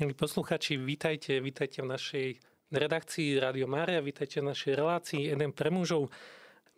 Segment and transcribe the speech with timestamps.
[0.00, 2.26] Milí posluchači, vítajte, vítajte v našej
[2.72, 6.08] redakcii Radio Mária, vítajte v našej relácii Eden pre mužov.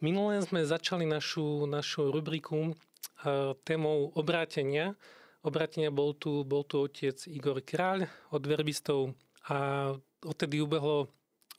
[0.03, 4.99] Minulé sme začali našu, našu rubriku uh, témou obrátenia.
[5.47, 9.15] Obrátenia bol tu, bol tu otec Igor Kráľ od verbistov
[9.47, 9.95] a
[10.27, 11.07] odtedy ubehlo,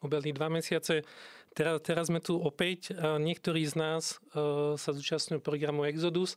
[0.03, 1.07] ubehli dva mesiace.
[1.55, 2.91] Teraz, teraz sme tu opäť.
[2.99, 6.35] Niektorí z nás uh, sa zúčastňujú programu Exodus,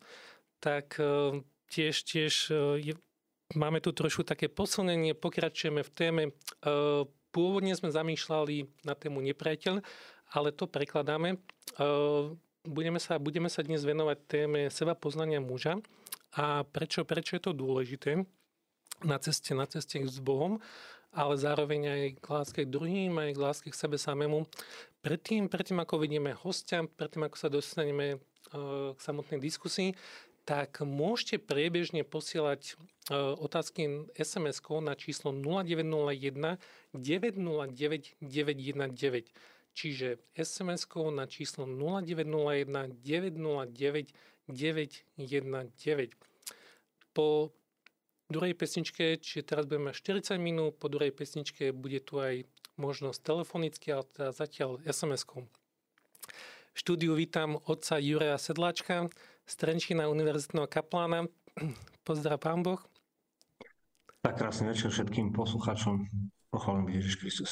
[0.62, 2.34] tak uh, tiež, tiež
[2.78, 2.94] je,
[3.54, 6.22] Máme tu trošku také posunenie, pokračujeme v téme.
[6.26, 6.30] E,
[7.30, 9.86] pôvodne sme zamýšľali na tému nepriateľ,
[10.34, 11.38] ale to prekladáme.
[11.38, 11.38] E,
[12.66, 15.78] budeme sa, budeme sa dnes venovať téme seba poznania muža
[16.34, 18.26] a prečo, prečo je to dôležité
[19.06, 20.58] na ceste, na ceste s Bohom,
[21.14, 24.42] ale zároveň aj k láske k druhým, aj k láske k sebe samému.
[25.06, 28.18] Predtým, predtým ako vidíme hostia, predtým ako sa dostaneme e,
[28.90, 29.94] k samotnej diskusii,
[30.46, 32.78] tak môžete priebežne posielať
[33.10, 36.62] e, otázky sms na číslo 0901
[36.94, 39.26] 909 919.
[39.74, 44.14] Čiže sms na číslo 0901 909
[44.46, 46.14] 919.
[47.10, 47.50] Po
[48.30, 49.98] druhej pesničke, čiže teraz budeme mať
[50.30, 52.46] 40 minút, po druhej pesničke bude tu aj
[52.78, 55.42] možnosť telefonicky, ale teda zatiaľ SMS-kou.
[56.76, 59.08] V štúdiu vítam otca Juraja Sedláčka,
[59.46, 61.30] z Trenčína univerzitného kaplána.
[62.02, 62.82] Pozdrav pán Boh.
[64.20, 66.10] Tak krásny večer všetkým poslucháčom.
[66.50, 67.50] Pochválim Ježiš Kristus.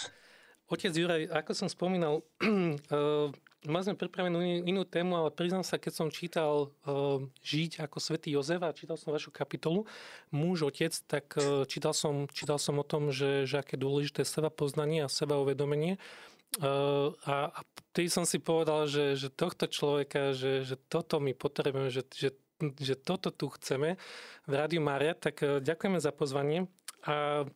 [0.67, 3.31] Otec Juraj, ako som spomínal, uh,
[3.69, 8.34] mali sme pripravenú inú tému, ale priznám sa, keď som čítal uh, Žiť ako svätý
[8.34, 9.87] Jozef a čítal som vašu kapitolu
[10.34, 14.50] Muž, otec, tak uh, čítal, som, čítal som o tom, že, že aké dôležité seba
[14.50, 16.00] poznanie a seba uvedomenie.
[16.00, 17.60] Uh, a, a
[17.94, 22.30] tým som si povedal, že, že tohto človeka, že, že toto my potrebujeme, že, že,
[22.78, 23.98] že toto tu chceme
[24.47, 26.70] v Rádiu Mária, tak uh, ďakujeme za pozvanie
[27.06, 27.47] a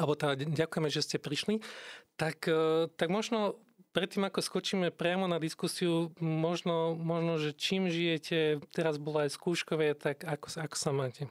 [0.00, 1.60] alebo teda ďakujeme, že ste prišli.
[2.16, 3.60] Tak, uh, tak možno
[3.92, 9.92] predtým, ako skočíme priamo na diskusiu, možno, možno že čím žijete, teraz bola aj skúškové,
[9.92, 11.28] tak ako, ako sa máte?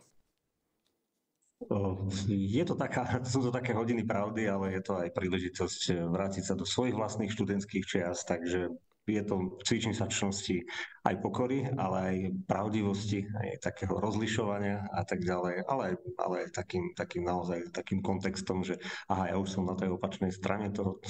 [2.28, 6.44] Je to taká, sú to také hodiny pravdy, ale je to aj príležitosť eh, vrátiť
[6.50, 8.74] sa do svojich vlastných študentských čias, takže
[9.10, 10.62] je to cvičím sa čnosti
[11.04, 16.94] aj pokory, ale aj pravdivosti, aj takého rozlišovania a tak ďalej, ale, ale aj takým,
[16.94, 18.78] takým naozaj takým kontextom, že
[19.10, 21.02] aha, ja už som na tej opačnej strane toho,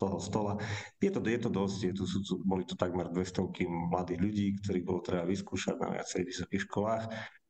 [0.00, 0.56] toho stola.
[0.98, 3.44] Je to, je to dosť, je sú, boli to takmer 200
[3.92, 7.04] mladých ľudí, ktorých bolo treba vyskúšať na viacerých vysokých školách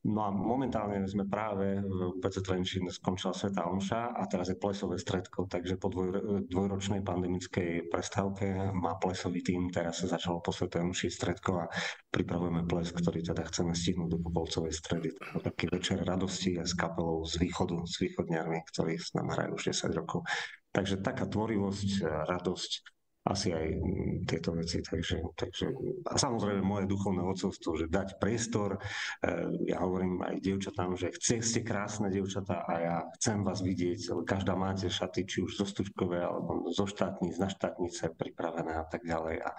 [0.04, 5.00] No a momentálne sme práve v UPC Trenčín skončila Sveta Omša a teraz je plesové
[5.00, 10.84] stredko, takže po dvoj, dvojročnej pandemickej prestávke má plesový tým, teraz sa začalo po Sveta
[10.84, 11.72] Omši stredko a
[12.12, 15.09] pripravujeme ples, ktorý teda chceme stihnúť do Popolcovej stredy.
[15.41, 19.72] Taký večer radosti a s kapelou z východu, s východňarmi, ktorí s nami hrajú už
[19.72, 20.28] 10 rokov.
[20.69, 22.94] Takže taká tvorivosť, radosť,
[23.24, 24.84] asi aj mm, tieto veci.
[24.84, 25.66] Takže, takže,
[26.04, 28.76] a samozrejme moje duchovné odcovstvo, že dať priestor.
[28.76, 28.80] E,
[29.64, 34.28] ja hovorím aj dievčatám, že chce, ste krásne dievčatá a ja chcem vás vidieť.
[34.28, 39.00] Každá máte šaty, či už zo stučkové, alebo zo štátnic, na štátnice pripravené a tak
[39.08, 39.40] ďalej.
[39.40, 39.50] A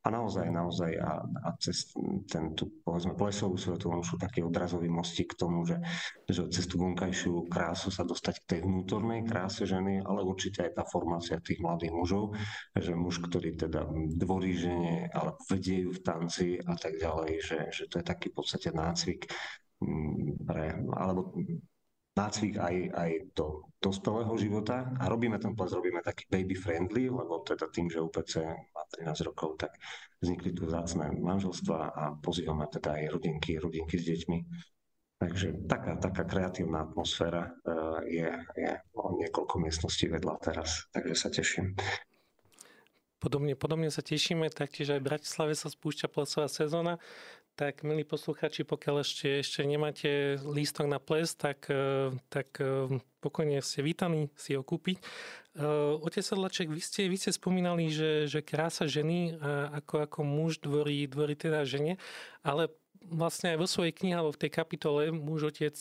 [0.00, 1.92] a naozaj, naozaj a, a cez
[2.24, 5.76] ten tú, povedzme, plesovú svetu on sú taký odrazový mostík k tomu, že,
[6.24, 10.72] že cez tú vonkajšiu krásu sa dostať k tej vnútornej kráse ženy, ale určite aj
[10.80, 12.32] tá formácia tých mladých mužov,
[12.72, 13.84] že muž, ktorý teda
[14.16, 18.32] dvorí žene, alebo vedie ju v tanci a tak ďalej, že, že to je taký
[18.32, 19.28] v podstate nácvik
[19.84, 21.36] mm, pre, alebo
[22.20, 27.40] nácvik aj, aj do dospelého života a robíme ten ples, robíme taký baby friendly, lebo
[27.40, 29.72] teda tým, že UPC má 13 rokov, tak
[30.20, 34.38] vznikli tu vzácne manželstva a pozývame teda aj rodinky, rodinky s deťmi.
[35.20, 41.28] Takže taká, taká kreatívna atmosféra uh, je, je o niekoľko miestností vedľa teraz, takže sa
[41.28, 41.76] teším.
[43.20, 46.96] Podobne, podobne sa tešíme, taktiež aj v Bratislave sa spúšťa plesová sezóna.
[47.60, 53.60] Tak, milí posluchači, pokiaľ ešte, ešte nemáte lístok na ples, tak, e, tak e, pokojne
[53.60, 54.96] ste vítaní si ho kúpiť.
[54.96, 55.04] E,
[56.00, 59.36] otec Sedlaček, vy ste, vy ste spomínali, že, že krása ženy
[59.76, 62.00] ako, ako muž dvorí, dvorí teda žene,
[62.40, 62.72] ale
[63.04, 65.76] vlastne aj vo svojej knihe alebo v tej kapitole Muž, otec,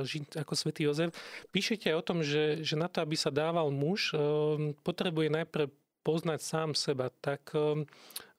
[0.00, 1.12] žiť ako svätý Jozef,
[1.52, 4.16] píšete aj o tom, že, že na to, aby sa dával muž,
[4.80, 5.68] potrebuje najprv
[6.00, 7.12] poznať sám seba.
[7.20, 7.52] Tak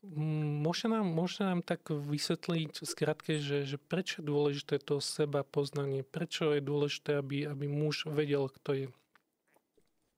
[0.02, 6.02] Môžete nám, môžete nám tak vysvetliť skratke, že, že prečo je dôležité to seba poznanie?
[6.02, 8.88] Prečo je dôležité, aby, aby muž vedel, kto je?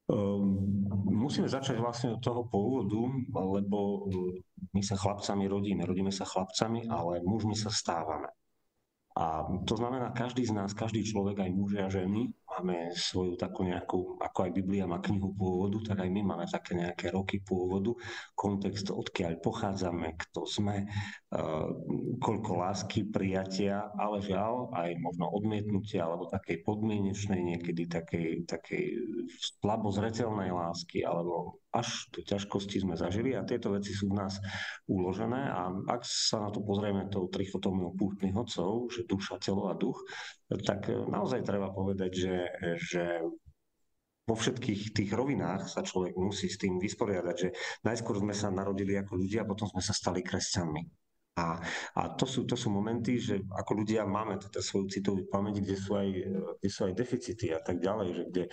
[0.07, 0.55] Um,
[1.03, 4.07] musíme začať vlastne od toho pôvodu, lebo
[4.71, 8.31] my sa chlapcami rodíme, rodíme sa chlapcami, ale mužmi sa stávame.
[9.13, 13.65] A to znamená, každý z nás, každý človek, aj muži a ženy, máme svoju takú
[13.65, 17.93] nejakú, ako aj Biblia má knihu pôvodu, tak aj my máme také nejaké roky pôvodu,
[18.37, 20.85] kontext, odkiaľ pochádzame, kto sme,
[22.21, 28.85] koľko lásky, prijatia, ale žiaľ aj možno odmietnutia alebo takej podmienečnej, niekedy takej, takej
[29.59, 34.37] slabo lásky alebo až do ťažkosti sme zažili a tieto veci sú v nás
[34.85, 35.49] uložené.
[35.49, 39.97] A ak sa na to pozrieme tou trichotómiou pútnych hodcov, že duša, telo a duch,
[40.61, 42.35] tak naozaj treba povedať, že,
[42.77, 43.03] že
[44.23, 47.49] vo všetkých tých rovinách sa človek musí s tým vysporiadať, že
[47.83, 50.83] najskôr sme sa narodili ako ľudia, potom sme sa stali kresťanmi.
[51.33, 51.57] A,
[51.97, 55.75] a to, sú, to sú momenty, že ako ľudia máme teda svoju citovú pamäť, kde
[55.81, 56.09] sú, aj,
[56.61, 58.43] kde sú aj deficity a tak ďalej, že kde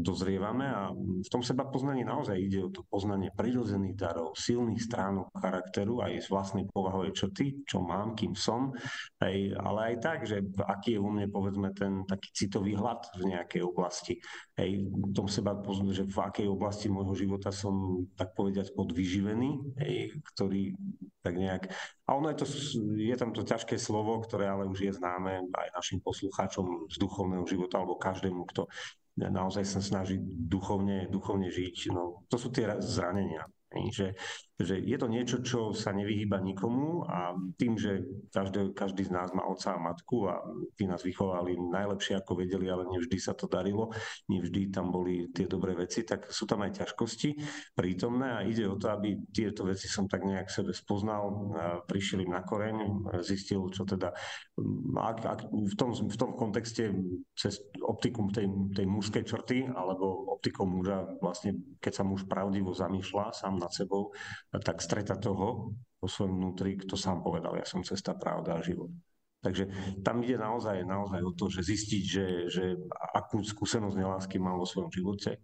[0.00, 5.32] dozrievame a v tom seba poznaní naozaj ide o to poznanie prirodzených darov, silných stránok
[5.34, 8.72] charakteru, aj z vlastnej povahovej črty, čo mám, kým som,
[9.20, 13.36] aj, ale aj tak, že aký je u mne povedzme ten taký citový hlad v
[13.36, 14.18] nejakej oblasti.
[14.56, 19.76] Hej, v tom seba poznám, že v akej oblasti môjho života som tak povediať podvyživený,
[19.80, 20.72] hej, ktorý
[21.26, 21.62] tak nejak...
[22.06, 22.46] A ono je, to,
[22.94, 27.42] je tam to ťažké slovo, ktoré ale už je známe aj našim poslucháčom z duchovného
[27.50, 28.70] života, alebo každému, kto
[29.16, 31.90] naozaj sa snaží duchovne, duchovne žiť.
[31.92, 33.48] No, to sú tie zranenia.
[33.72, 34.16] Že,
[34.56, 38.00] že je to niečo, čo sa nevyhýba nikomu a tým, že
[38.32, 40.40] každý, každý z nás má otca a matku a
[40.80, 43.92] tí nás vychovali najlepšie ako vedeli, ale nevždy sa to darilo,
[44.32, 47.36] nevždy tam boli tie dobré veci, tak sú tam aj ťažkosti
[47.76, 51.52] prítomné a ide o to, aby tieto veci som tak nejak sebe spoznal,
[51.84, 52.76] prišiel im na koreň,
[53.20, 54.16] zistil, čo teda
[54.96, 56.96] ak, ak, v, tom, v tom kontexte
[57.36, 63.36] cez optikum tej, tej mužskej črty alebo optikou muža vlastne, keď sa muž pravdivo zamýšľa
[63.36, 64.16] sám nad sebou,
[64.50, 68.92] tak streta toho vo svojom vnútri, kto sám povedal, ja som cesta, pravda a život.
[69.42, 69.68] Takže
[70.02, 72.64] tam ide naozaj, naozaj o to, že zistiť, že, že
[73.14, 75.38] akú skúsenosť nelásky mám vo svojom živote,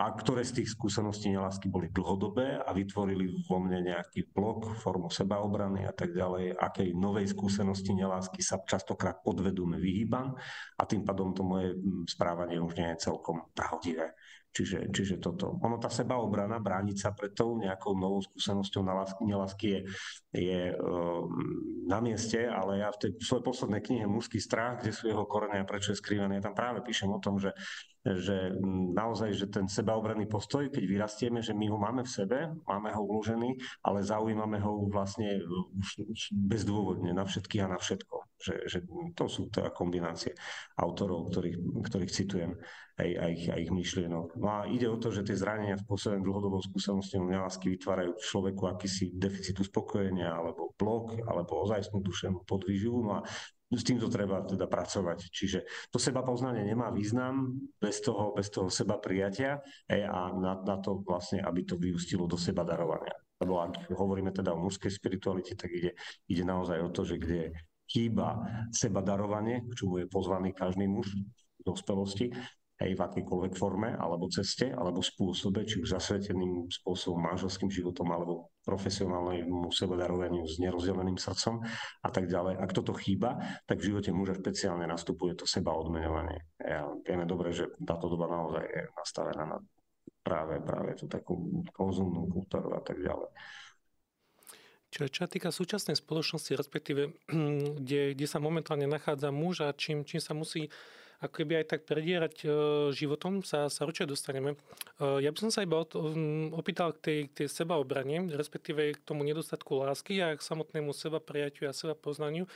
[0.00, 5.12] a ktoré z tých skúseností nelásky boli dlhodobé a vytvorili vo mne nejaký blok, formu
[5.12, 10.32] sebaobrany a tak ďalej, akej novej skúsenosti nelásky sa častokrát podvedome vyhýbam
[10.80, 11.76] a tým pádom to moje
[12.08, 14.16] správanie už nie je celkom nahodivé.
[14.50, 15.62] Čiže, čiže toto.
[15.62, 18.82] Ono tá sebaobrana, brániť sa pred tou nejakou novou skúsenosťou
[19.22, 19.80] nelásky je,
[20.34, 21.22] je uh,
[21.86, 25.62] na mieste, ale ja v tej svojej poslednej knihe Mužský strach, kde sú jeho korene
[25.62, 27.54] a prečo je skrývaný, ja tam práve píšem o tom, že,
[28.02, 28.50] že
[28.90, 33.06] naozaj, že ten sebaobranný postoj, keď vyrastieme, že my ho máme v sebe, máme ho
[33.06, 33.54] uložený,
[33.86, 35.46] ale zaujímame ho vlastne
[36.34, 38.29] bezdôvodne na všetkých a na všetko.
[38.40, 38.78] Že, že
[39.12, 40.32] to sú teda kombinácie
[40.80, 42.56] autorov, ktorých, ktorých citujem
[42.96, 44.26] aj, aj, ich, aj ich myšlienok.
[44.40, 49.12] No a ide o to, že tie zranenia spôsobené dlhodobou skúsenosťou nelásky vytvárajú človeku akýsi
[49.12, 52.98] deficit uspokojenia, alebo blok, alebo ozajstnú duševnú podvýživu.
[53.04, 53.28] No a
[53.70, 55.30] s týmto treba teda pracovať.
[55.30, 55.58] Čiže
[55.94, 60.98] to seba poznanie nemá význam bez toho, bez toho seba prijatia a na, na to
[61.06, 63.14] vlastne, aby to vyústilo do seba darovania.
[63.40, 65.96] Lebo ak hovoríme teda o mužskej spiritualite, tak ide,
[66.28, 67.54] ide naozaj o to, že kde
[67.90, 68.38] chýba
[68.70, 72.30] seba darovanie, k čomu je pozvaný každý muž v dospelosti,
[72.80, 78.54] hej, v akýkoľvek forme, alebo ceste, alebo spôsobe, či už zasveteným spôsobom manželským životom, alebo
[78.64, 81.60] profesionálnemu sebedarovaniu s nerozdeleným srdcom
[82.00, 82.56] a tak ďalej.
[82.56, 83.36] Ak toto chýba,
[83.68, 86.40] tak v živote muža špeciálne nastupuje to seba odmenovanie.
[86.56, 89.58] Ja, vieme dobre, že táto doba naozaj je nastavená na
[90.24, 93.28] práve, práve tú takú konzumnú kultúru a tak ďalej.
[94.90, 97.14] Čo, čo týka súčasnej spoločnosti, respektíve
[97.80, 100.66] kde, kde sa momentálne nachádza muž a čím, čím sa musí
[101.20, 102.46] ako keby aj tak predierať e,
[102.96, 104.56] životom sa, sa určite dostaneme.
[104.96, 105.76] E, ja by som sa iba
[106.56, 111.68] opýtal k tej, tej sebaobrane, respektíve k tomu nedostatku lásky a k samotnému seba prijaťu
[111.68, 112.48] a seba poznaniu,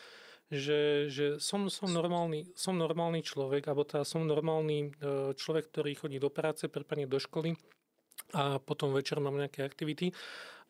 [0.49, 5.93] že, že som, som, normálny, som normálny človek, alebo teda som normálny e, človek, ktorý
[6.01, 7.61] chodí do práce, prípadne do školy
[8.33, 10.17] a potom večer mám nejaké aktivity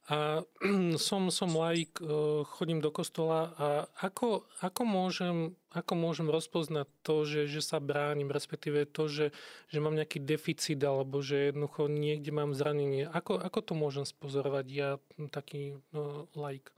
[0.04, 0.44] a
[1.00, 3.66] som, som laik, e, chodím do kostola a
[4.04, 5.37] ako, ako, môžem,
[5.73, 9.26] ako môžem rozpoznať to, že, že sa bránim, respektíve to, že,
[9.73, 13.08] že mám nejaký deficit alebo že jednoducho niekde mám zranenie.
[13.08, 14.90] Ako, ako to môžem spozorovať ja,
[15.32, 16.68] taký no, laik?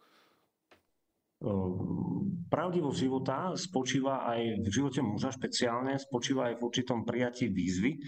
[2.46, 8.00] Pravdivosť života spočíva aj v živote muža špeciálne, spočíva aj v určitom prijatí výzvy.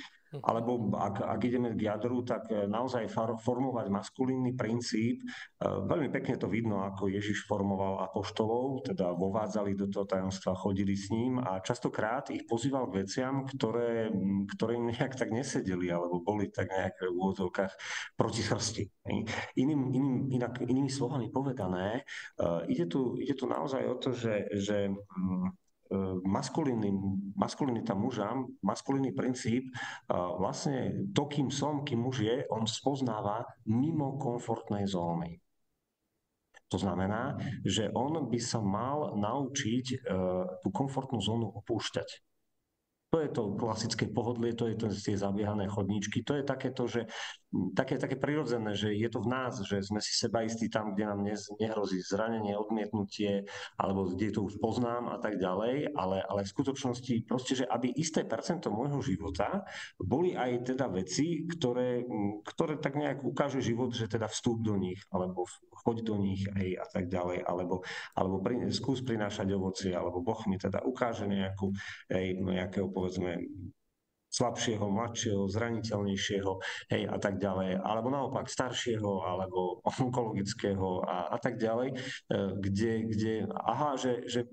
[0.44, 3.08] Alebo ak, ak ideme k jadru, tak e, naozaj
[3.40, 5.24] formovať maskulínny princíp.
[5.24, 5.26] E,
[5.64, 11.08] veľmi pekne to vidno, ako Ježiš formoval apoštolov, teda vovádzali do toho tajomstva, chodili s
[11.08, 14.12] ním a častokrát ich pozýval k veciam, ktoré,
[14.56, 17.72] ktoré im nejak tak nesedeli alebo boli tak nejak v úvodzovkách
[18.16, 18.82] proti chrsti.
[19.56, 22.04] Iným, iným, inak, inými slovami povedané,
[22.36, 24.92] e, ide tu, ide tu naozaj o to, že, že
[27.34, 29.72] maskulinita muža, maskulínny princíp,
[30.10, 35.40] vlastne to, kým som, kým muž je, on spoznáva mimo komfortnej zóny.
[36.68, 39.96] To znamená, že on by sa mal naučiť e,
[40.60, 42.08] tú komfortnú zónu opúšťať.
[43.08, 47.08] To je to klasické pohodlie, to je to tie zabiehané chodníčky, to je takéto, že
[47.72, 51.04] také, také prirodzené, že je to v nás, že sme si seba istí tam, kde
[51.08, 51.20] nám
[51.56, 53.48] nehrozí zranenie, odmietnutie,
[53.80, 57.88] alebo kde to už poznám a tak ďalej, ale, ale v skutočnosti proste, že aby
[57.96, 59.64] isté percento môjho života
[59.96, 62.04] boli aj teda veci, ktoré,
[62.44, 65.48] ktoré tak nejak ukáže život, že teda vstup do nich, alebo
[65.84, 67.80] choď do nich aj a tak ďalej, alebo,
[68.12, 71.72] alebo pri, skús prinášať ovocie, alebo Boh mi teda ukáže nejakú,
[72.12, 73.40] aj, nejakého povedzme
[74.38, 76.52] slabšieho, mladšieho, zraniteľnejšieho
[76.94, 81.96] hej, a tak ďalej, alebo naopak staršieho, alebo onkologického a, a tak ďalej, e,
[82.62, 84.46] kde, kde aha, že, že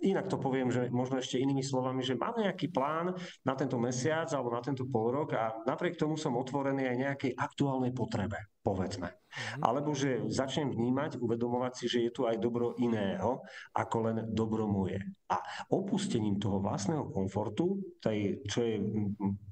[0.00, 3.12] inak to poviem, že možno ešte inými slovami, že mám nejaký plán
[3.44, 7.32] na tento mesiac alebo na tento pol rok a napriek tomu som otvorený aj nejakej
[7.36, 9.08] aktuálnej potrebe, povedzme.
[9.30, 9.62] Mm-hmm.
[9.62, 14.66] Alebo že začnem vnímať, uvedomovať si, že je tu aj dobro iného, ako len dobro
[14.66, 14.98] moje.
[15.30, 15.38] A
[15.70, 18.76] opustením toho vlastného komfortu, tej, čo je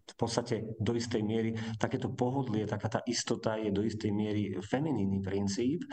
[0.08, 5.20] v podstate do istej miery takéto pohodlie, taká tá istota je do istej miery feminínny
[5.20, 5.88] princíp, e,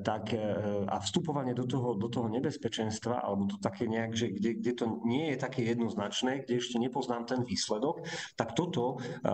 [0.00, 0.40] tak e,
[0.86, 4.84] a vstupovanie do toho, do toho nebezpečenstva, alebo to také nejak, že kde, kde to
[5.04, 8.06] nie je také jednoznačné, kde ešte nepoznám ten výsledok,
[8.38, 9.28] tak toto e,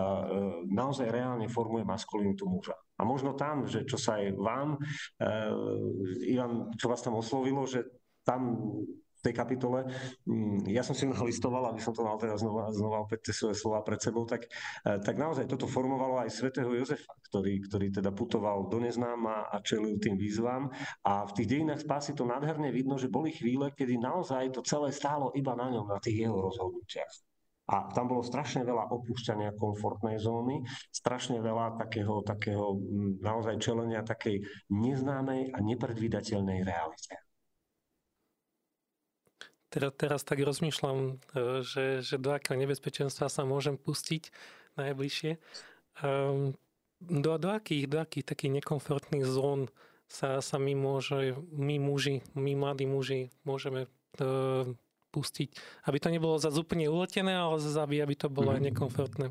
[0.73, 2.75] naozaj reálne formuje maskulinitu muža.
[3.01, 7.87] A možno tam, že čo sa aj vám, uh, Ivan, čo vás tam oslovilo, že
[8.27, 8.59] tam
[9.23, 9.87] tej kapitole,
[10.27, 13.55] um, ja som si nalistoval, aby som to mal teraz znova, znova opäť tie svoje
[13.55, 14.51] slova pred sebou, tak,
[14.83, 19.63] uh, tak naozaj toto formovalo aj svätého Jozefa, ktorý, ktorý teda putoval do neznáma a
[19.63, 20.75] čelil tým výzvam.
[21.07, 24.91] A v tých dejinách spásy to nádherne vidno, že boli chvíle, kedy naozaj to celé
[24.91, 27.32] stálo iba na ňom, na tých jeho rozhodnutiach.
[27.73, 30.61] A tam bolo strašne veľa opúšťania komfortnej zóny,
[30.93, 32.77] strašne veľa takého, takého
[33.25, 37.17] naozaj čelenia takej neznámej a nepredvídateľnej realite.
[39.73, 44.29] Teraz, teraz tak rozmýšľam, e, že, že do akého nebezpečenstva sa môžem pustiť
[44.77, 45.41] najbližšie.
[46.05, 46.53] Ehm,
[47.01, 49.73] do, do, akých, do akých takých nekomfortných zón
[50.13, 53.89] sa, sa my, môže, my muži, my mladí muži môžeme
[54.21, 54.29] e,
[55.13, 55.53] pustiť.
[55.85, 58.67] Aby to nebolo zase úplne uletené, ale zase aby, to bolo aj mhm.
[58.73, 59.27] nekomfortné.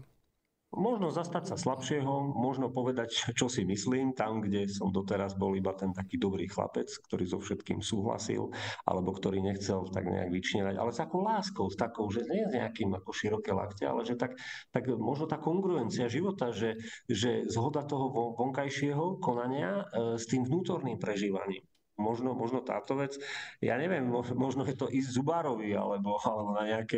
[0.71, 5.75] Možno zastať sa slabšieho, možno povedať, čo si myslím, tam, kde som doteraz bol iba
[5.75, 8.47] ten taký dobrý chlapec, ktorý so všetkým súhlasil,
[8.87, 12.55] alebo ktorý nechcel tak nejak vyčnievať, ale s takou láskou, s takou, že nie s
[12.55, 14.39] nejakým ako široké lakte, ale že tak,
[14.71, 18.07] tak možno tá kongruencia života, že, že zhoda toho
[18.39, 21.67] vonkajšieho konania e, s tým vnútorným prežívaním
[22.01, 23.21] možno, možno táto vec,
[23.61, 24.03] ja neviem,
[24.33, 26.97] možno je to ísť zubárovi alebo, alebo na nejaké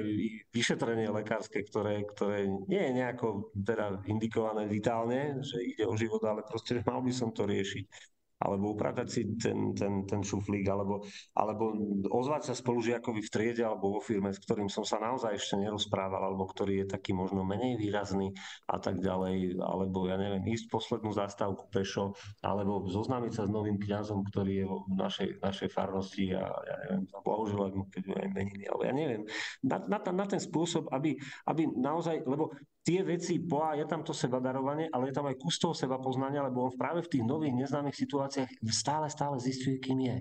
[0.55, 6.47] vyšetrenie lekárske, ktoré, ktoré nie je nejako teda indikované vitálne, že ide o život, ale
[6.47, 11.71] proste mal by som to riešiť alebo upratať si ten, ten, ten šuflík, alebo, alebo
[12.11, 16.19] ozvať sa spolužiakovi v triede alebo vo firme, s ktorým som sa naozaj ešte nerozprával,
[16.19, 18.35] alebo ktorý je taký možno menej výrazný
[18.67, 22.11] a tak ďalej, alebo ja neviem, ísť poslednú zastávku pešo,
[22.43, 27.07] alebo zoznámiť sa s novým kňazom, ktorý je v našej, našej farnosti a ja neviem,
[27.07, 29.23] zablahoželať mu, keď aj meniny, alebo ja neviem,
[29.63, 31.15] na, na, na ten spôsob, aby,
[31.47, 32.51] aby naozaj, lebo
[32.83, 35.97] tie veci, boa, je tam to seba darovanie, ale je tam aj kus toho seba
[35.97, 40.17] poznania, lebo on práve v tých nových neznámych situáciách stále, stále zistuje, kým je.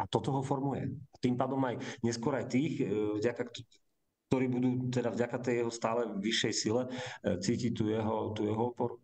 [0.00, 0.88] A toto ho formuje.
[1.20, 3.42] Tým pádom aj neskôr aj tých, e, vďaka,
[4.30, 6.90] ktorí budú teda vďaka tej jeho stále vyššej sile e,
[7.36, 8.96] cítiť tú jeho, tú jeho oporu.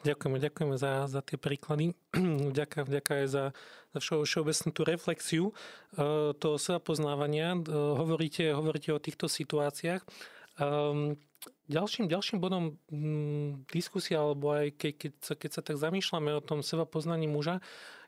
[0.00, 1.92] Ďakujeme, ďakujeme za, za tie príklady.
[2.58, 3.44] Ďakujem, ďakujem aj za,
[3.92, 7.52] za všeobecnú tú reflexiu uh, toho seba poznávania.
[7.52, 10.00] Uh, hovoríte, hovoríte o týchto situáciách.
[10.56, 11.20] Um,
[11.68, 16.44] ďalším, ďalším bodom um, diskusia, alebo aj ke, keď, sa, keď sa tak zamýšľame o
[16.44, 17.60] tom seba poznaní muža,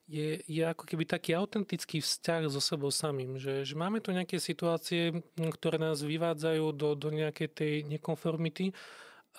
[0.09, 3.37] je, je ako keby taký autentický vzťah so sebou samým.
[3.37, 8.73] Že, že máme tu nejaké situácie, ktoré nás vyvádzajú do, do nejakej tej nekonformity,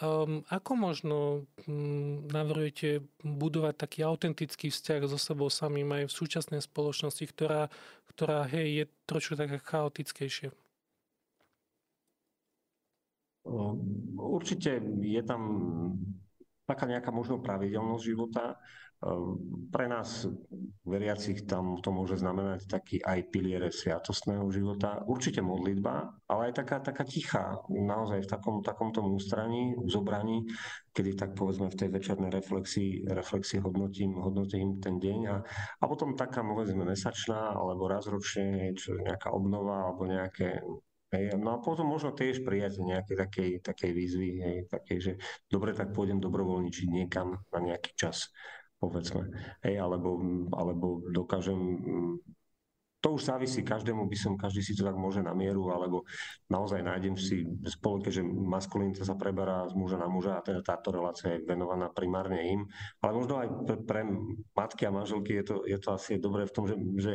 [0.01, 1.17] Um, ako možno
[1.69, 7.69] um, navrhujete budovať taký autentický vzťah so sebou samým aj v súčasnej spoločnosti, ktorá,
[8.09, 10.49] ktorá hej, je trošku taká chaotickejšia?
[14.17, 15.41] Určite je tam
[16.65, 18.57] taká nejaká možno pravidelnosť života.
[19.03, 20.23] Ehm, pre nás,
[20.87, 25.03] veriacich, tam to môže znamenať taký aj piliere sviatostného života.
[25.03, 30.47] Určite modlitba, ale aj taká, taká tichá, naozaj v takom, takomto ústraní, zobraní,
[30.95, 35.37] kedy tak povedzme v tej večernej reflexii, reflexii hodnotím, hodnotím ten deň a,
[35.79, 40.63] a potom taká povedzme mesačná alebo raz ročne, čo nejaká obnova alebo nejaké
[41.37, 45.11] no a potom možno tiež prijať nejaké takej, takej výzvy, hej, takej, že
[45.45, 48.33] dobre, tak pôjdem dobrovoľničiť niekam na nejaký čas,
[48.83, 49.31] povedzme.
[49.63, 50.19] Hej, alebo,
[50.51, 51.79] alebo dokážem
[53.03, 56.07] to už závisí, každému by som, každý si to tak môže na mieru, alebo
[56.47, 60.95] naozaj nájdem si spoloke, že maskulinita sa preberá z muža na muža a teda táto
[60.95, 62.63] relácia je venovaná primárne im.
[63.03, 64.01] Ale možno aj pre, pre
[64.55, 67.11] matky a manželky je to, je to asi dobré v tom, že, že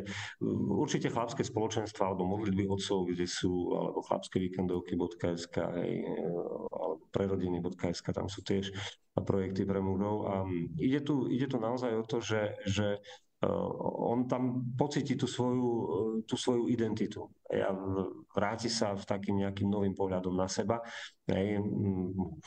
[0.77, 5.57] určite chlapské spoločenstva alebo modlitby otcov, kde sú, alebo chlapské víkendovky.sk
[6.69, 8.77] alebo prerodiny.sk, tam sú tiež
[9.25, 10.17] projekty pre mužov.
[10.29, 10.35] A
[10.79, 13.01] ide tu, ide tu naozaj o to, že, že
[13.47, 17.31] on tam pocíti tú svoju, eh, tú svoju identitu.
[17.55, 17.71] A
[18.35, 20.83] vráti sa v takým nejakým novým pohľadom na seba.
[21.31, 21.63] Hej,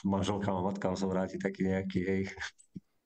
[0.03, 2.21] manželka a matka sa vráti taký nejaký hej,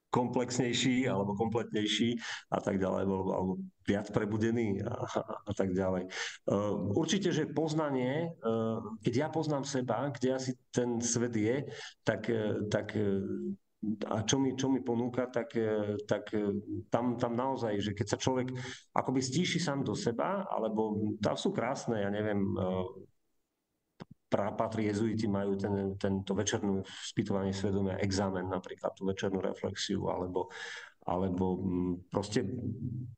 [0.09, 2.15] komplexnejší alebo kompletnejší
[2.51, 4.95] a tak ďalej, alebo, alebo viac prebudený a,
[5.43, 6.07] a, tak ďalej.
[6.47, 8.31] Uh, určite, že poznanie,
[9.03, 11.67] keď ja poznám seba, kde asi ten svet je,
[12.07, 12.31] tak,
[12.71, 12.95] tak
[14.09, 16.57] a čo mi, čo mi ponúka, tak, e, tak e,
[16.89, 18.47] tam, tam naozaj, že keď sa človek
[18.93, 22.67] akoby stíši sám do seba, alebo tam sú krásne, ja neviem, e,
[24.25, 30.49] prápatri jezuiti majú ten, tento večernú spýtovanie svedomia, examen napríklad, tú večernú reflexiu, alebo,
[31.05, 31.61] alebo
[32.09, 32.41] proste,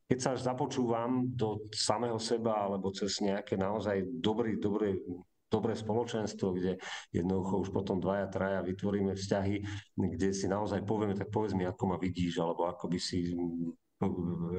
[0.05, 4.99] keď sa započúvam do samého seba, alebo cez nejaké naozaj dobrý, dobré
[5.47, 6.79] dobré spoločenstvo, kde
[7.11, 9.55] jednoducho už potom dvaja, traja vytvoríme vzťahy,
[9.95, 13.31] kde si naozaj povieme, tak povedz mi, ako ma vidíš, alebo ako by si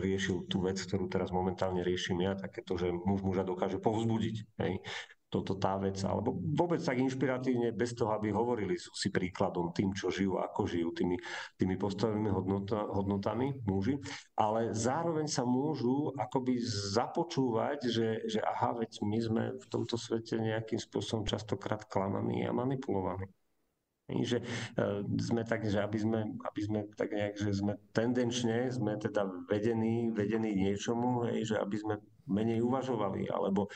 [0.02, 4.36] riešil tú vec, ktorú teraz momentálne riešim ja, takéto, že muž muža dokáže povzbudiť.
[4.58, 4.82] Hej
[5.28, 9.92] toto tá vec, alebo vôbec tak inšpiratívne, bez toho, aby hovorili, sú si príkladom tým,
[9.92, 11.20] čo žijú, ako žijú, tými,
[11.60, 14.00] tými postavenými hodnota, hodnotami muži,
[14.40, 16.56] ale zároveň sa môžu akoby
[16.96, 22.52] započúvať, že, že aha, veď my sme v tomto svete nejakým spôsobom častokrát klamaní a
[22.56, 23.28] manipulovaní.
[24.08, 28.96] Že uh, sme tak, že aby sme, aby sme tak nejak, že sme tendenčne, sme
[28.96, 31.94] teda vedení, vedení niečomu, hej, že aby sme
[32.28, 33.70] menej uvažovali, alebo e,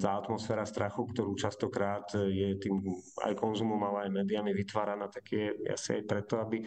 [0.00, 2.80] tá atmosféra strachu, ktorú častokrát je tým
[3.22, 6.64] aj konzumom, ale aj médiami vytváraná, tak je asi aj preto, aby,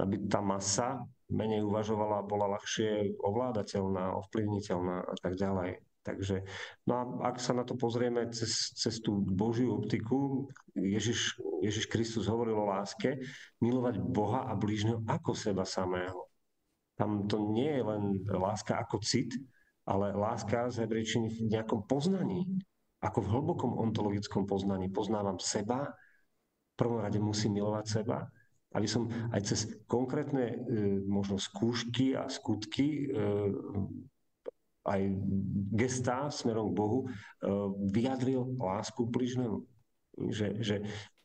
[0.00, 5.80] aby tá masa menej uvažovala a bola ľahšie ovládateľná, ovplyvniteľná a tak ďalej.
[6.04, 6.44] Takže,
[6.84, 10.44] no a ak sa na to pozrieme cez, cez tú Božiu optiku,
[10.76, 13.16] Ježiš, Ježiš Kristus hovoril o láske,
[13.64, 16.28] milovať Boha a blížneho ako seba samého.
[17.00, 19.32] Tam to nie je len láska ako cit,
[19.84, 22.48] ale láska z hebrejčiny v nejakom poznaní,
[23.04, 24.88] ako v hlbokom ontologickom poznaní.
[24.88, 25.92] Poznávam seba,
[26.74, 28.24] v prvom rade musím milovať seba,
[28.74, 30.56] aby som aj cez konkrétne e,
[31.06, 33.22] možno skúšky a skutky e,
[34.84, 35.00] aj
[35.78, 37.06] gestá smerom k Bohu e,
[37.94, 39.62] vyjadril lásku k bližnému.
[40.14, 40.76] Že, že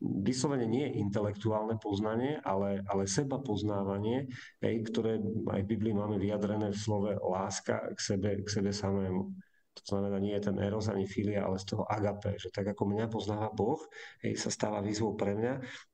[0.01, 4.25] vyslovene nie je intelektuálne poznanie, ale, ale seba poznávanie,
[4.65, 9.29] hej, ktoré aj v Biblii máme vyjadrené v slove láska k sebe, k sebe samému.
[9.77, 12.89] To znamená, nie je ten eros ani filia, ale z toho agape, že tak ako
[12.89, 13.79] mňa poznáva Boh,
[14.25, 15.53] hej, sa stáva výzvou pre mňa,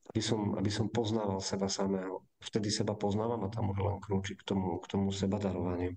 [0.10, 2.26] aby som, aby som poznával seba samého.
[2.42, 5.94] Vtedy seba poznávam a tam už len krúči k tomu, k tomu seba darovaniu.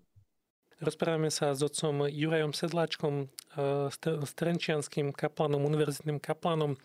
[0.79, 3.91] Rozprávame sa s otcom Jurajom Sedláčkom, eh,
[4.23, 6.79] s trenčianským kaplanom, univerzitným kaplanom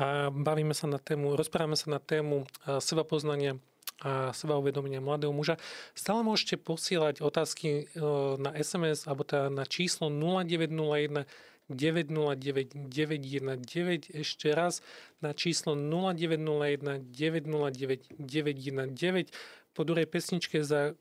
[0.00, 2.50] a bavíme sa na tému, rozprávame sa na tému
[2.82, 3.62] seba poznania
[4.02, 5.54] a seba uvedomenia mladého muža.
[5.94, 8.02] Stále môžete posielať otázky e,
[8.42, 11.24] na SMS alebo teda na číslo 0901
[11.70, 14.84] 909 919 ešte raz
[15.22, 19.30] na číslo 0901 909 919
[19.72, 20.98] po druhej pesničke za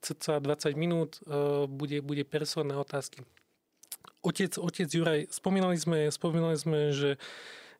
[0.00, 3.22] cca 20 minút e, bude, bude personálne otázky.
[4.22, 7.16] Otec, otec Juraj, spomínali sme, spomínali sme, že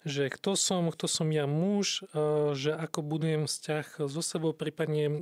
[0.07, 5.05] že kto som, kto som ja muž, e, že ako budujem vzťah so sebou, prípadne
[5.11, 5.13] e,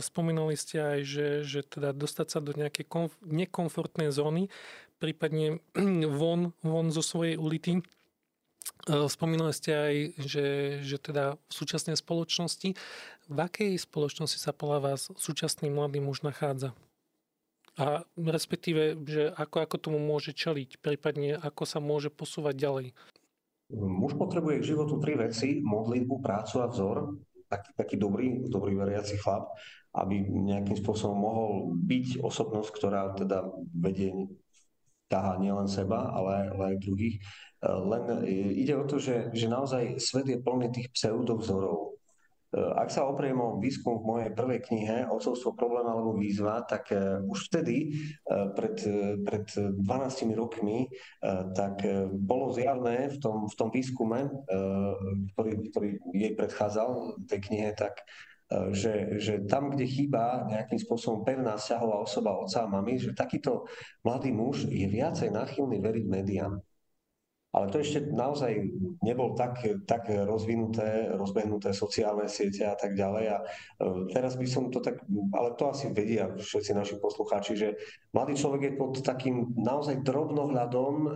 [0.00, 4.48] spomínali ste aj, že, že teda dostať sa do nejakej konf- nekomfortnej zóny,
[4.98, 5.60] prípadne
[6.20, 7.84] von, von zo svojej ulity.
[8.90, 10.46] E, spomínali ste aj, že,
[10.82, 12.74] že teda v súčasnej spoločnosti,
[13.30, 16.74] v akej spoločnosti sa podľa vás súčasný mladý muž nachádza?
[17.78, 22.86] A respektíve, že ako, ako tomu môže čeliť, prípadne ako sa môže posúvať ďalej.
[23.72, 27.16] Muž potrebuje k životu tri veci, modlitbu, prácu a vzor.
[27.48, 29.56] taký, taký dobrý, dobrý veriaci chlap,
[29.96, 34.28] aby nejakým spôsobom mohol byť osobnosť, ktorá teda vedie
[35.12, 37.20] ťahá nielen seba, ale, ale aj druhých.
[37.62, 38.04] Len
[38.56, 41.92] ide o to, že, že naozaj svet je plný tých pseudovzorov.
[42.52, 47.24] Ak sa opriem o výskum v mojej prvej knihe Ocovstvo problém alebo výzva, tak e,
[47.24, 49.80] už vtedy, e, pred, e, pred 12
[50.36, 50.84] rokmi,
[51.56, 51.80] tak
[52.12, 54.28] bolo zjavné v tom, v tom výskume,
[55.32, 58.04] ktorý, ktorý jej predchádzal, tej knihe, tak
[58.72, 63.64] že, že tam, kde chýba nejakým spôsobom pevná vzťahová osoba otca a mamy, že takýto
[64.04, 66.60] mladý muž je viacej náchylný veriť médiám.
[67.52, 68.64] Ale to ešte naozaj
[69.04, 73.24] nebol tak, tak rozvinuté, rozbehnuté sociálne siete a tak ďalej.
[73.28, 73.46] A e,
[74.08, 75.04] teraz by som to tak,
[75.36, 77.76] ale to asi vedia všetci naši poslucháči, že
[78.16, 81.08] mladý človek je pod takým naozaj drobnohľadom e,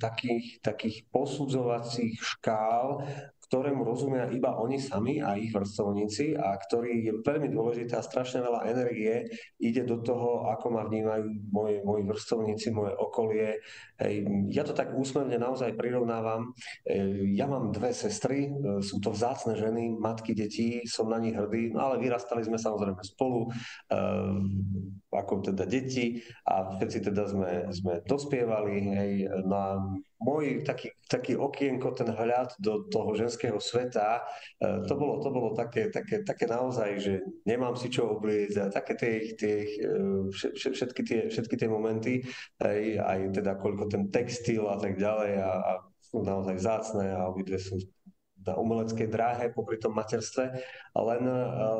[0.00, 3.04] takých, takých posudzovacích škál,
[3.52, 8.40] ktorému rozumia iba oni sami a ich vrstovníci a ktorý je veľmi dôležité a strašne
[8.40, 9.28] veľa energie
[9.60, 13.60] ide do toho, ako ma vnímajú moji, moji vrstovníci, moje okolie.
[14.48, 16.56] Ja to tak úsmevne naozaj prirovnávam.
[17.36, 18.48] Ja mám dve sestry,
[18.80, 23.04] sú to vzácne ženy, matky detí, som na nich hrdý, no ale vyrastali sme samozrejme
[23.04, 23.52] spolu,
[25.12, 28.76] ako teda deti a všetci teda sme, sme dospievali.
[28.96, 29.12] Hej,
[29.44, 34.22] no môj taký, taký okienko, ten hľad do toho ženského sveta,
[34.58, 38.64] e, to bolo, to bolo také, také, také naozaj, že nemám si čo obliecť a
[38.70, 42.22] také tie, tie, e, všetky, tie, všetky tie momenty,
[42.62, 45.72] aj, aj teda koľko ten textil a tak ďalej a, a
[46.14, 47.80] naozaj vzácne a obidve sú
[48.46, 50.50] umeleckej dráhe popri tom materstve.
[50.92, 51.22] Len,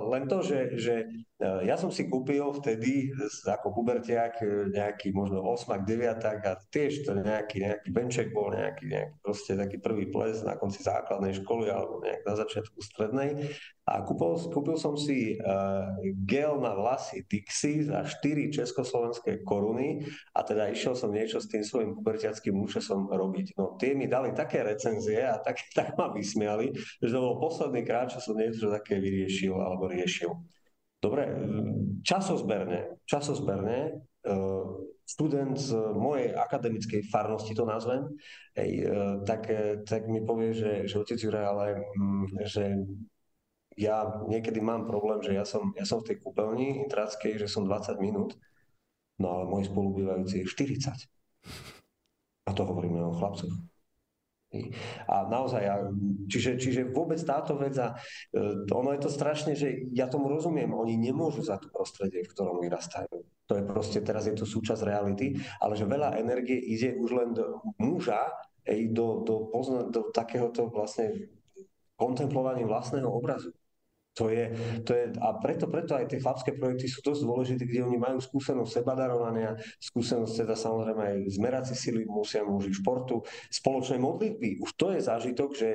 [0.08, 0.94] len to, že, že
[1.36, 3.12] e, ja som si kúpil vtedy
[3.44, 8.88] ako pubertiak e, nejaký možno 8 9 a tiež to nejaký, nejaký benček bol nejaký,
[8.88, 13.52] nejaký proste taký prvý ples na konci základnej školy alebo nejak na začiatku strednej.
[13.82, 15.90] A kúpil, kúpil som si uh,
[16.22, 20.06] gel na vlasy Dixie za 4 československé koruny
[20.38, 23.58] a teda išiel som niečo s tým svojim pubertiackým účesom robiť.
[23.58, 26.70] No tie mi dali také recenzie a tak, tak ma vysmiali,
[27.02, 30.30] že to bol posledný krát, čo som niečo také vyriešil alebo riešil.
[31.02, 31.26] Dobre,
[32.06, 33.98] časozberne, časozberne
[34.30, 39.50] uh, študent z mojej akademickej farnosti, to nazvem, uh, tak,
[39.82, 41.66] tak mi povie, že, že otec Juraj, ale
[41.98, 42.78] um, že
[43.76, 47.64] ja niekedy mám problém, že ja som, ja som v tej kúpeľni intráckej, že som
[47.64, 48.36] 20 minút,
[49.18, 51.08] no ale môj spolubývajúci je 40.
[52.46, 53.54] A to hovoríme o chlapcoch.
[55.08, 55.64] A naozaj,
[56.28, 57.96] čiže, čiže vôbec táto vec, a
[58.36, 62.32] e, ono je to strašne, že ja tomu rozumiem, oni nemôžu za to prostredie, v
[62.36, 63.24] ktorom vyrastajú.
[63.48, 67.28] To je proste, teraz je to súčasť reality, ale že veľa energie ide už len
[67.32, 68.28] do muža,
[68.68, 71.32] ej, do, do, pozna, do takéhoto vlastne
[71.96, 73.56] kontemplovaním vlastného obrazu.
[74.12, 74.52] To je,
[74.84, 78.20] to je, a preto, preto aj tie chlapské projekty sú dosť dôležité, kde oni majú
[78.20, 84.60] skúsenosť sebadarovania, skúsenosť teda samozrejme aj zmerací sily, musia muži športu, spoločnej modlitby.
[84.60, 85.68] Už to je zážitok, že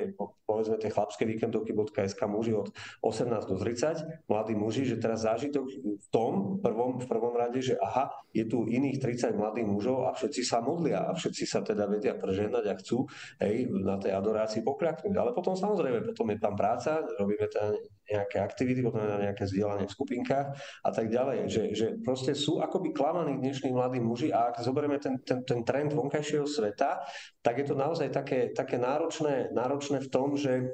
[0.46, 2.70] povedzme tie chlapské víkendovky.sk muži od
[3.02, 5.66] 18 do 30, mladí muži, že teraz zážitok
[5.98, 10.14] v tom prvom, v prvom rade, že aha, je tu iných 30 mladých mužov a
[10.14, 13.02] všetci sa modlia a všetci sa teda vedia preženať a chcú
[13.42, 15.14] hej, na tej adorácii pokľaknúť.
[15.18, 17.74] Ale potom samozrejme, potom je tam práca, robíme tam
[18.08, 20.46] nejaké aktivity, potom na nejaké vzdielanie v skupinkách
[20.84, 21.38] a tak ďalej.
[21.46, 25.60] Že, že proste sú akoby klamaní dnešní mladí muži a ak zoberieme ten, ten, ten
[25.62, 27.04] trend vonkajšieho sveta,
[27.44, 30.72] tak je to naozaj také, také náročné, náročné v tom, že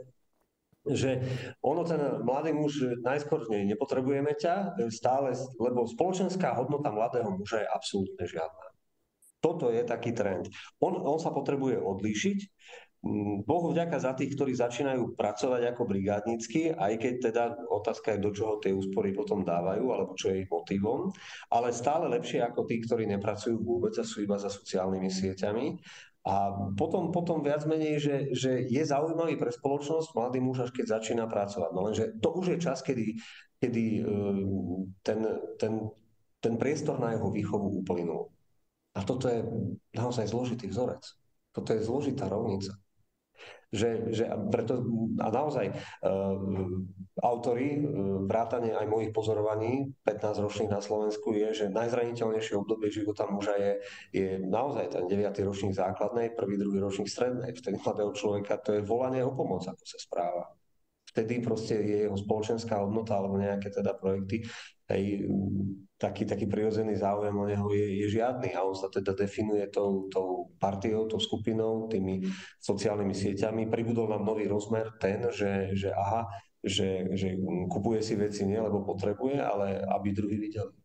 [0.84, 1.16] že
[1.64, 7.72] ono ten mladý muž najskôr nej nepotrebujeme ťa stále, lebo spoločenská hodnota mladého muža je
[7.72, 8.66] absolútne žiadna.
[9.40, 10.48] Toto je taký trend.
[10.80, 12.38] On, on sa potrebuje odlíšiť,
[13.44, 18.32] Bohu vďaka za tých, ktorí začínajú pracovať ako brigádnicky, aj keď teda otázka je, do
[18.32, 21.12] čoho tie úspory potom dávajú, alebo čo je ich motivom,
[21.52, 25.66] ale stále lepšie ako tí, ktorí nepracujú vôbec a sú iba za sociálnymi sieťami.
[26.24, 30.96] A potom, potom viac menej, že, že je zaujímavý pre spoločnosť mladý muž, až keď
[30.96, 31.70] začína pracovať.
[31.76, 33.20] No lenže to už je čas, kedy,
[33.60, 34.02] kedy e,
[35.04, 35.20] ten,
[35.60, 35.72] ten,
[36.40, 38.32] ten priestor na jeho výchovu uplynul.
[38.96, 39.44] A toto je
[39.92, 41.04] naozaj zložitý vzorec.
[41.52, 42.72] Toto je zložitá rovnica
[43.74, 44.86] že, že preto,
[45.18, 46.38] a naozaj uh,
[47.18, 53.26] autory, uh, vrátane aj mojich pozorovaní, 15 ročných na Slovensku, je, že najzraniteľnejšie obdobie života
[53.26, 53.72] muža je,
[54.14, 55.34] je naozaj ten 9.
[55.42, 57.50] ročník základnej, prvý, druhý ročník strednej.
[57.50, 60.54] Vtedy mladého človeka to je volanie o pomoc, ako sa správa
[61.14, 64.42] vtedy proste je jeho spoločenská hodnota alebo nejaké teda projekty,
[64.90, 65.30] hej,
[65.94, 70.10] taký, taký prirodzený záujem o neho je, je žiadny a on sa teda definuje tou,
[70.10, 72.26] tou partiou, tou skupinou, tými
[72.58, 73.70] sociálnymi sieťami.
[73.70, 76.26] Pribudol nám nový rozmer ten, že, že aha,
[76.58, 77.38] že, že
[77.70, 80.83] kupuje si veci nie lebo potrebuje, ale aby druhý videli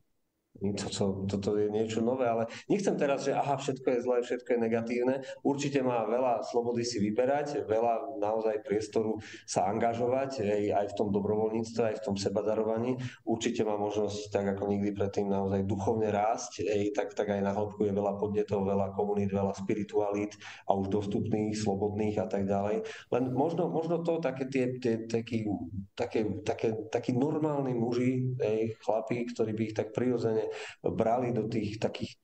[0.60, 4.60] toto, toto je niečo nové, ale nechcem teraz, že aha, všetko je zlé, všetko je
[4.60, 5.16] negatívne.
[5.40, 9.16] Určite má veľa slobody si vyberať, veľa naozaj priestoru
[9.48, 13.00] sa angažovať aj, aj v tom dobrovoľníctve, aj v tom sebadarovaní.
[13.24, 17.56] Určite má možnosť, tak ako nikdy predtým, naozaj duchovne rásť, aj, tak, tak aj na
[17.56, 20.36] hĺbku je veľa podnetov, veľa komunít, veľa spiritualít
[20.68, 22.84] a už dostupných, slobodných a tak ďalej.
[23.16, 25.48] Len možno, možno to také tie, tie taký,
[25.96, 30.39] také, také, takí normálni muži, aj, chlapí, ktorí by ich tak prirodzene
[30.84, 32.16] brali do tých takých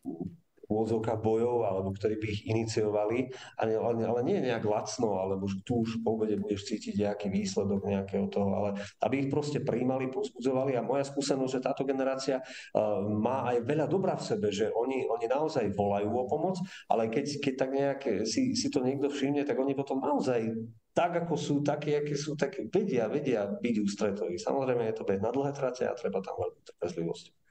[0.65, 3.29] úvodzovka bojov, alebo ktorí by ich iniciovali,
[3.61, 8.25] ale, ale nie nejak lacno, alebo tu už po obede budeš cítiť nejaký výsledok nejakého
[8.29, 8.69] toho, ale
[9.05, 13.85] aby ich proste príjmali, pozbudzovali a moja skúsenosť, že táto generácia uh, má aj veľa
[13.85, 16.57] dobra v sebe, že oni, oni naozaj volajú o pomoc,
[16.89, 20.49] ale keď, keď tak nejak si, si to niekto všimne, tak oni potom naozaj
[20.95, 24.39] tak, ako sú, takí, aké sú, tak vedia, vedia byť ústretoví.
[24.39, 27.44] Samozrejme je to bez na dlhé trate a treba tam veľmi trpezlivosť.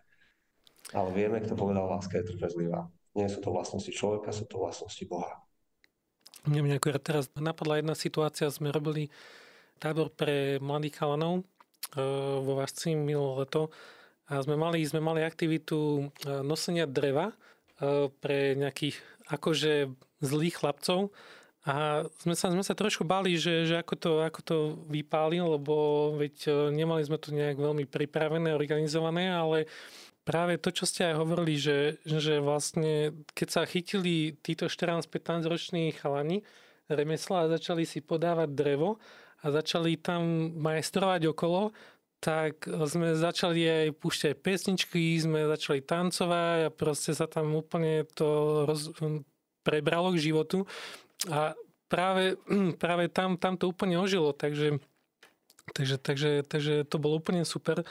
[0.95, 2.87] Ale vieme, kto povedal, láska je trpezlivá.
[3.19, 5.43] Nie sú to vlastnosti človeka, sú to vlastnosti Boha.
[6.47, 8.53] Mne mňa teraz napadla jedna situácia.
[8.53, 9.11] Sme robili
[9.83, 11.45] tábor pre mladých chalanov e,
[12.43, 13.75] vo Vasci minulé leto
[14.31, 16.03] a sme mali, sme mali aktivitu e,
[16.45, 17.35] nosenia dreva e,
[18.09, 19.89] pre nejakých akože
[20.21, 21.11] zlých chlapcov
[21.65, 24.57] a sme sa, sme sa trošku bali, že, že ako, to, ako to
[24.93, 29.65] vypáli, lebo veď nemali sme to nejak veľmi pripravené, organizované, ale
[30.25, 35.93] práve to, čo ste aj hovorili, že, že vlastne keď sa chytili títo 14-15 roční
[35.93, 36.43] chalani
[36.89, 38.97] remesla a začali si podávať drevo
[39.45, 41.77] a začali tam majstrovať okolo,
[42.25, 48.65] tak sme začali aj púšťať pesničky, sme začali tancovať a proste sa tam úplne to
[48.65, 48.97] roz,
[49.61, 50.65] prebralo k životu
[51.29, 51.53] a
[51.93, 52.41] práve,
[52.83, 54.81] práve tam, tam to úplne ožilo, takže,
[55.77, 57.85] takže, takže, takže to bolo úplne super.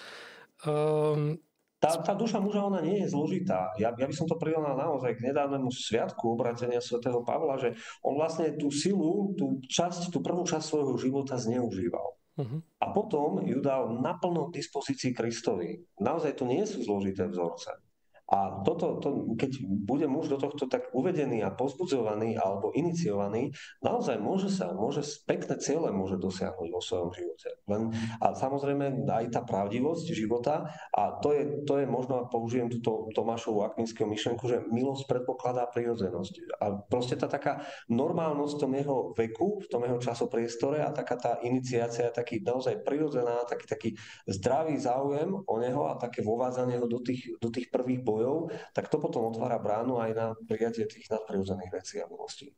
[0.66, 1.38] Um,
[1.84, 3.76] tá, tá duša muža, ona nie je zložitá.
[3.76, 8.16] Ja, ja by som to prirovnal naozaj k nedávnemu sviatku obratenia svätého Pavla, že on
[8.16, 12.08] vlastne tú silu, tú časť, tú prvú časť svojho života zneužíval.
[12.34, 12.64] Uh-huh.
[12.80, 15.84] A potom ju dal naplno dispozícii Kristovi.
[16.00, 17.83] Naozaj to nie sú zložité vzorce.
[18.32, 23.52] A toto, to, keď bude muž do tohto tak uvedený a pozbudzovaný alebo iniciovaný,
[23.84, 27.50] naozaj môže sa, môže pekné ciele môže dosiahnuť vo svojom živote.
[27.68, 27.92] Len,
[28.24, 33.68] a samozrejme aj tá pravdivosť života, a to je, to je možno, použijem túto Tomášovú
[33.68, 36.64] akvinského myšlenku, že milosť predpokladá prirodzenosť.
[36.64, 41.20] A proste tá taká normálnosť v tom jeho veku, v tom jeho časopriestore a taká
[41.20, 43.90] tá iniciácia, taký naozaj prirodzená, taký, taký
[44.32, 48.94] zdravý záujem o neho a také vovádzanie ho do tých, do tých prvých bojov tak
[48.94, 52.54] to potom otvára bránu aj na prijatie tých nadprirodzených vecí a milostí.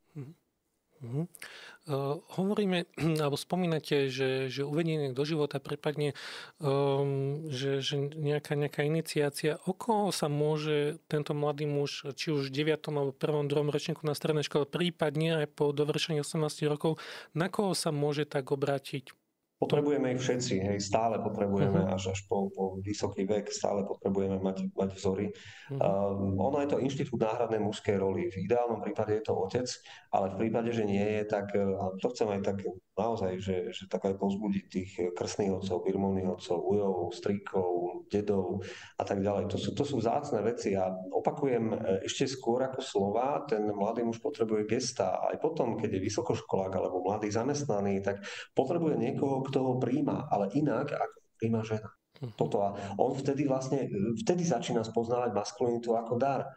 [1.85, 2.89] Uh, hovoríme,
[3.21, 6.17] alebo spomínate, že, že uvedenie do života, prípadne,
[6.57, 12.49] um, že, že nejaká, nejaká iniciácia, o koho sa môže tento mladý muž, či už
[12.49, 12.89] v 9.
[12.89, 13.51] alebo 1.
[13.51, 13.75] 2.
[13.75, 16.97] ročníku na strednej škole, prípadne aj po dovršení 18 rokov,
[17.37, 19.13] na koho sa môže tak obrátiť?
[19.55, 21.95] Potrebujeme ich všetci, hej, stále potrebujeme uh-huh.
[21.95, 25.31] až, až po, po vysoký vek, stále potrebujeme mať, mať vzory.
[25.31, 25.79] Uh-huh.
[25.79, 28.27] Um, ono je to inštitút náhradnej mužskej roli.
[28.27, 29.67] V ideálnom prípade je to otec,
[30.11, 32.57] ale v prípade, že nie je, tak a to chcem aj tak
[32.99, 38.63] naozaj, že, že tak aj pozbudiť tých krstných otcov, birmovných otcov, ujov, strikov, dedov
[38.99, 39.51] a tak ďalej.
[39.51, 44.05] To sú, to sú vzácne veci a opakujem e, ešte skôr ako slova, ten mladý
[44.05, 45.19] muž potrebuje gesta.
[45.19, 50.51] Aj potom, keď je vysokoškolák alebo mladý zamestnaný, tak potrebuje niekoho, kto ho príjma, ale
[50.51, 51.87] inak ako príjma žena.
[52.19, 52.35] Mhm.
[52.35, 53.87] Toto a on vtedy vlastne,
[54.19, 56.51] vtedy začína spoznávať maskulinitu ako dar.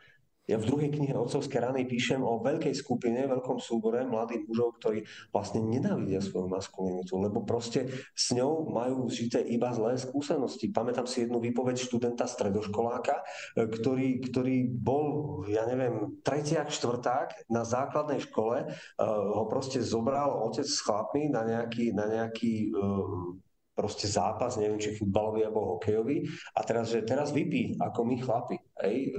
[0.48, 5.04] Ja v druhej knihe Otcovské rany píšem o veľkej skupine, veľkom súbore mladých mužov, ktorí
[5.28, 10.72] vlastne nenávidia svoju maskulinitu, lebo proste s ňou majú žité iba zlé skúsenosti.
[10.72, 13.20] Pamätám si jednu výpoveď študenta stredoškoláka,
[13.60, 15.06] e, ktorý, ktorý bol,
[15.52, 19.04] ja neviem, tretiak, štvrták na základnej škole, uh,
[19.36, 23.36] ho proste zobral otec s chlapmi na nejaký, na nejaký uh,
[23.76, 26.24] proste zápas, neviem, či futbalový alebo hokejový.
[26.56, 29.12] A teraz, že teraz vypí, ako my chlapi, hej,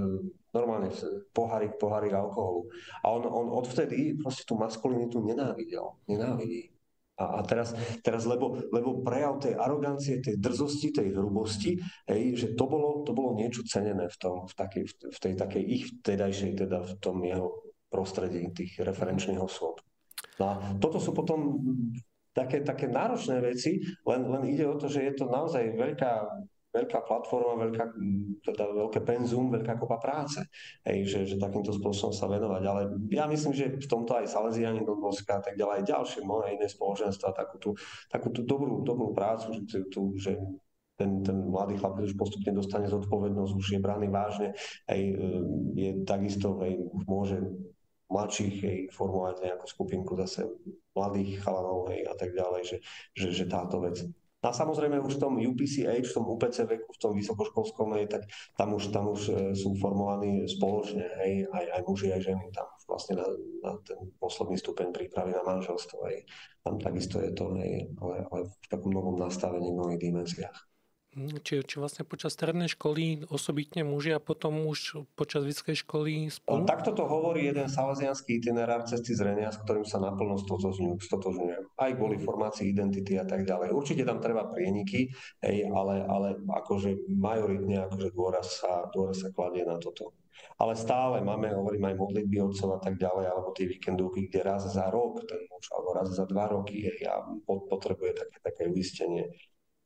[0.60, 0.92] normálne
[1.32, 2.68] pohárik, pohárik alkoholu.
[3.02, 5.96] A on, on odvtedy proste tú maskulinitu nenávidel.
[6.12, 6.76] Nenávidí.
[7.20, 11.76] A, a teraz, teraz lebo, lebo prejav tej arogancie, tej drzosti, tej hrubosti,
[12.08, 15.64] hej, že to bolo, to bolo niečo cenené v, tom, v, takej, v tej takej
[15.64, 17.60] ich vtedajšej, teda v tom jeho
[17.92, 19.84] prostredí tých referenčných osôb.
[20.40, 21.60] No a toto sú potom
[22.32, 26.12] také, také náročné veci, len, len ide o to, že je to naozaj veľká
[26.70, 27.86] veľká platforma, veľká,
[28.46, 30.46] teda veľké penzum, veľká kopa práce,
[30.86, 32.64] hej, že, že takýmto spôsobom sa venovať.
[32.66, 36.20] Ale ja myslím, že v tomto aj Salesiani do Boska a tak ďalej, aj ďalšie
[36.22, 37.70] mnohé iné spoločenstva, takú tú,
[38.06, 40.38] takú tú dobrú, dobrú prácu, že, tú, že
[41.00, 44.54] ten, ten mladý chlap, už postupne dostane zodpovednosť, už je braný vážne,
[44.86, 45.00] aj
[45.74, 46.76] je takisto, aj
[47.08, 47.40] môže
[48.10, 50.46] mladších hej, formovať nejakú skupinku zase
[50.98, 52.78] mladých chalanov hej, a tak ďalej, že,
[53.16, 54.02] že, že táto vec
[54.40, 58.24] a samozrejme už v tom UPCH, v tom UPC veku, v tom vysokoškolskom, hej, tak
[58.56, 62.68] tam už, tam už e, sú formovaní spoločne, hej, aj, aj muži, aj ženy, tam
[62.88, 63.28] vlastne na,
[63.68, 66.24] na ten posledný stupeň prípravy na manželstvo, hej.
[66.64, 70.69] Tam takisto je to, hej, ale, ale v takom novom nastavení, v nových dimenziách.
[71.18, 76.30] Hm, či, či vlastne počas strednej školy osobitne muži a potom už počas vysokej školy
[76.30, 76.70] spolu?
[76.70, 81.64] Takto to hovorí jeden salesianský itinerár cesty zrenia, s ktorým sa naplno stotožňujem.
[81.82, 83.74] Aj kvôli formácii identity a tak ďalej.
[83.74, 85.10] Určite tam treba prieniky,
[85.42, 90.14] hej, ale, ale akože majoritne akože dôraz sa, dôraz sa kladie na toto.
[90.62, 94.64] Ale stále máme, hovorím aj modlitby otcov a tak ďalej, alebo tie víkendovky, kde raz
[94.72, 99.28] za rok ten muž, alebo raz za dva roky hej, a potrebuje také, také uistenie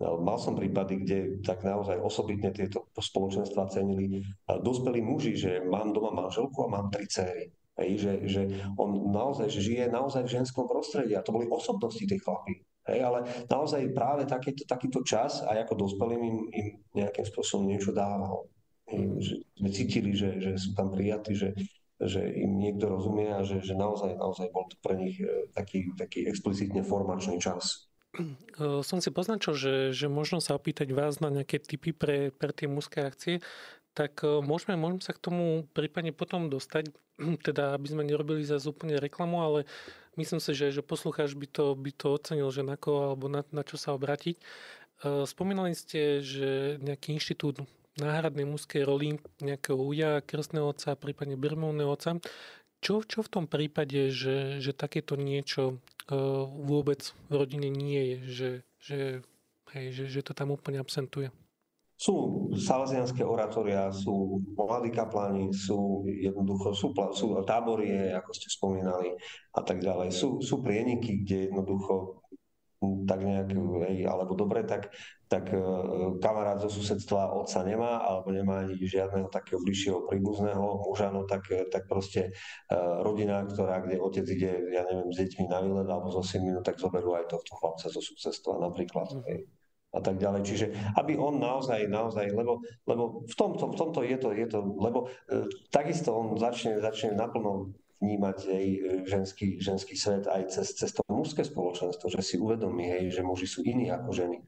[0.04, 6.12] mal som prípady, kde tak naozaj osobitne tieto spoločenstva cenili dospelí muži, že mám doma
[6.12, 7.54] manželku a mám tri céry.
[7.74, 8.42] Hej, že, že
[8.78, 12.62] on naozaj že žije naozaj v ženskom prostredí a to boli osobnosti tých chlapí.
[12.86, 17.96] Hej, ale naozaj práve takýto, takýto čas a ako dospelým im, im nejakým spôsobom niečo
[17.96, 18.46] dával.
[18.92, 21.50] Hej, že sme cítili, že, že sú tam prijatí, že,
[21.98, 25.96] že im niekto rozumie a že, že naozaj, naozaj bol to pre nich e, taký,
[25.96, 27.90] taký explicitne formačný čas.
[28.14, 32.54] Eh, som si poznačil, že, že možno sa opýtať vás na nejaké typy pre, pre
[32.54, 33.42] tie mužské akcie,
[33.98, 36.94] tak eh, môžeme, môžeme sa k tomu prípadne potom dostať,
[37.48, 39.60] teda aby sme nerobili zase úplne reklamu, ale
[40.22, 43.42] myslím si, že, že poslucháč by to, by to ocenil, že na koho alebo na,
[43.50, 44.38] na čo sa obrátiť.
[44.38, 47.66] Eh, spomínali ste, že nejaký inštitút
[47.98, 52.18] náhradnej mužskej roli nejakého uja, krstného otca, prípadne birmovného otca.
[52.84, 55.80] Čo, čo v tom prípade, že, že takéto niečo
[56.68, 59.00] vôbec v rodine nie je, že, že,
[59.72, 61.32] hej, že, že to tam úplne absentuje?
[61.94, 69.14] Sú salesianské oratória, sú mladí kapláni, sú jednoducho, sú, sú táborie, ako ste spomínali
[69.56, 70.12] a tak ďalej.
[70.12, 72.23] Sú, sú prieniky, kde jednoducho
[73.08, 73.50] tak nejak,
[73.88, 74.94] hej, alebo dobre, tak
[75.34, 75.58] tak e,
[76.22, 81.50] kamarát zo susedstva otca nemá, alebo nemá ani žiadneho takého bližšieho príbuzného muža, no tak,
[81.50, 82.30] e, tak proste
[82.70, 86.54] e, rodina, ktorá, kde otec ide, ja neviem, s deťmi na výlet alebo so synmi,
[86.54, 89.10] no tak zoberú aj tohto chlapca zo susedstva napríklad.
[89.26, 89.50] Mm.
[89.94, 90.42] A tak ďalej.
[90.42, 90.66] Čiže
[90.98, 95.06] aby on naozaj, naozaj, lebo, lebo v, tomto, v tomto je to, je to lebo
[95.30, 98.66] e, takisto on začne, začne naplno vnímať aj
[99.06, 103.46] ženský, ženský svet aj cez, cez to mužské spoločenstvo, že si uvedomí, hej, že muži
[103.46, 104.42] sú iní ako ženy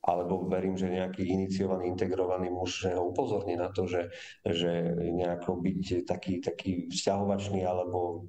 [0.00, 4.08] alebo verím, že nejaký iniciovaný, integrovaný muž ho upozorní na to, že,
[4.48, 8.24] že nejako byť taký, taký vzťahovačný alebo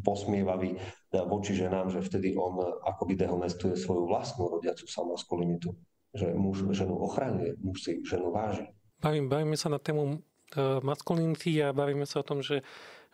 [0.00, 0.80] posmievavý
[1.12, 2.56] voči ženám, že vtedy on
[2.88, 5.76] akoby dehonestuje svoju vlastnú rodiacu samaskulinitu.
[6.12, 8.68] Že muž ženu ochraňuje, muž si ženu váži.
[9.00, 12.60] Bavím, bavíme sa na tému uh, maskulinity a bavíme sa o tom, že,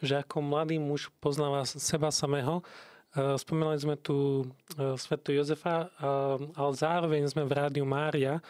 [0.03, 2.63] že ako mladý muž poznáva seba samého
[3.17, 4.45] Eh, spomínali sme tu
[4.77, 5.89] eh, svetu Jozefa, eh,
[6.55, 8.45] ale zároveň sme v Rádiu Mária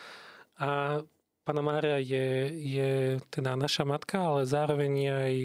[0.58, 0.98] a
[1.46, 2.90] Pana Mária je, je
[3.32, 5.36] teda naša matka, ale zároveň je aj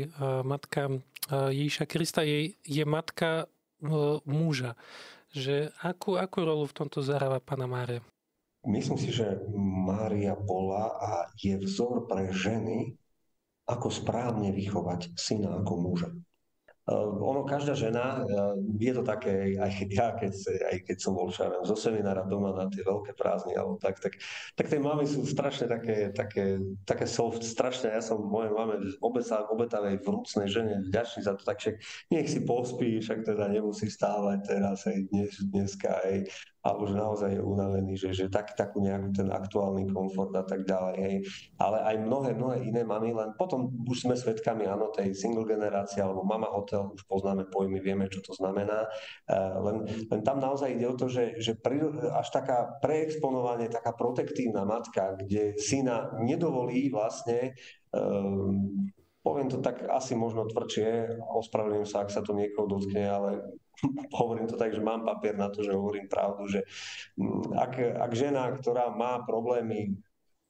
[0.44, 1.00] matka
[1.32, 3.48] Ježiša Krista, je, je matka
[4.28, 4.76] muža.
[5.32, 8.04] Že akú, akú rolu v tomto zahráva Pana Mária?
[8.68, 13.00] Myslím si, že Mária bola a je vzor pre ženy,
[13.68, 16.10] ako správne vychovať syna ako muža.
[16.84, 20.36] Uh, ono, každá žena, uh, je to také, aj ja, keď,
[20.68, 24.20] aj keď som bol šarem zo seminára doma na tie veľké prázdny, alebo tak, tak,
[24.60, 30.04] tak tie mamy sú strašne také, také, také soft, strašne, ja som mojej mame obetavej
[30.04, 31.80] vrúcnej žene vďačný za to, takže
[32.12, 36.28] nech si pospí, však teda nemusí stávať teraz, aj dnes, dneska, aj
[36.64, 40.64] a už naozaj je unavený, že, že tak, takú nejaký ten aktuálny komfort a tak
[40.64, 40.96] ďalej.
[40.96, 41.16] Hej.
[41.60, 46.00] Ale aj mnohé, mnohé iné mamy, len potom už sme svedkami, áno, tej single generácie
[46.00, 48.88] alebo mama hotel, už poznáme pojmy, vieme, čo to znamená.
[49.28, 51.84] Uh, len, len tam naozaj ide o to, že, že pri,
[52.16, 57.60] až taká preexponovanie, taká protektívna matka, kde syna nedovolí vlastne
[57.92, 58.88] um,
[59.24, 63.30] poviem to tak asi možno tvrdšie, ospravedlňujem sa, ak sa to niekoho dotkne, ale
[64.20, 66.62] hovorím to tak, že mám papier na to, že hovorím pravdu, že
[67.20, 69.98] mm, ak, ak žena, ktorá má problémy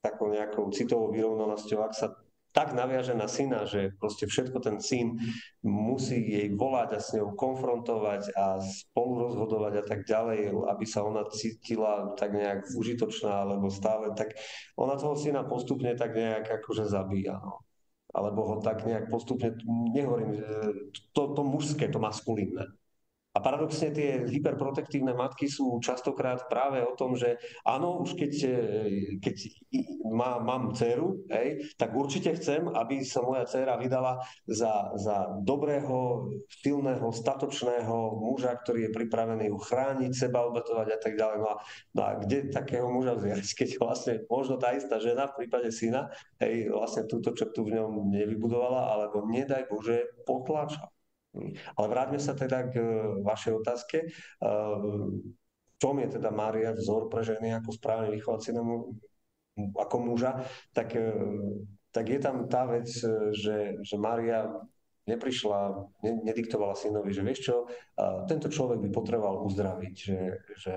[0.04, 2.08] takou nejakou citovou vyrovnanosťou, ak sa
[2.54, 5.18] tak naviaže na syna, že proste všetko ten syn
[5.66, 11.02] musí jej volať a s ňou konfrontovať a spolu rozhodovať a tak ďalej, aby sa
[11.02, 14.38] ona cítila tak nejak užitočná alebo stále, tak
[14.78, 17.42] ona toho syna postupne tak nejak akože zabíja.
[17.42, 17.66] No.
[18.14, 20.38] Alebo ho tak nejak postupne, nehovorím,
[21.18, 22.70] to, to mužské, to maskulínne.
[23.34, 28.58] A paradoxne tie hyperprotektívne matky sú častokrát práve o tom, že áno, už keď, e,
[29.18, 29.36] keď
[30.14, 36.30] má, mám dceru, hej, tak určite chcem, aby sa moja dcera vydala za, za dobrého,
[36.62, 41.38] silného, statočného muža, ktorý je pripravený ju chrániť, seba obetovať a tak ďalej.
[41.42, 41.56] No a,
[41.98, 46.14] no a kde takého muža vziať, keď vlastne možno tá istá žena v prípade syna,
[46.38, 50.93] hej, vlastne túto črtu v ňom nevybudovala, alebo nedaj Bože potlača.
[51.74, 52.86] Ale vráťme sa teda k e,
[53.26, 53.98] vašej otázke.
[54.06, 54.08] E,
[54.40, 58.54] v čom je teda Mária vzor pre ženy ako správne vychovať
[59.54, 61.14] ako muža, tak, e,
[61.90, 62.90] tak je tam tá vec,
[63.34, 64.50] že, že Mária
[65.04, 67.56] neprišla, nediktovala synovi, že vieš čo,
[68.24, 70.20] tento človek by potreboval uzdraviť, že,
[70.56, 70.74] že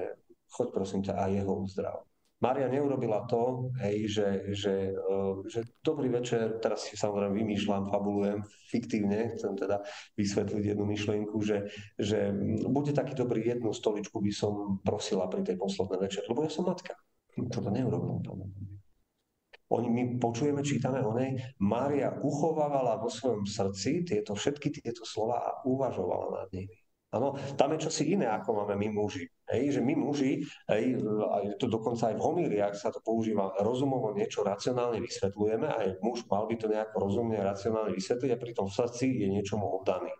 [0.50, 2.02] choď prosím ťa a jeho uzdrav.
[2.36, 8.44] Mária neurobila to, hej, že, že, uh, že dobrý večer, teraz si samozrejme vymýšľam, fabulujem,
[8.68, 9.80] fiktívne, chcem teda
[10.20, 12.36] vysvetliť jednu myšlienku, že, že
[12.68, 16.68] bude taký dobrý, jednu stoličku by som prosila pri tej poslednej večer, lebo ja som
[16.68, 16.92] matka.
[17.48, 18.20] Toto neurobil.
[19.66, 25.42] Oni, my počujeme, čítame o nej, Mária uchovávala vo svojom srdci tieto, všetky tieto slova
[25.42, 26.85] a uvažovala nad nimi.
[27.14, 29.30] Áno, tam je čosi iné, ako máme my muži.
[29.46, 34.10] Hej, že my muži, hej, a to dokonca aj v homíliách sa to používa, rozumovo
[34.10, 38.74] niečo racionálne vysvetľujeme, aj muž mal by to nejako rozumne racionálne vysvetliť a pritom v
[38.74, 40.10] srdci je niečomu oddaný.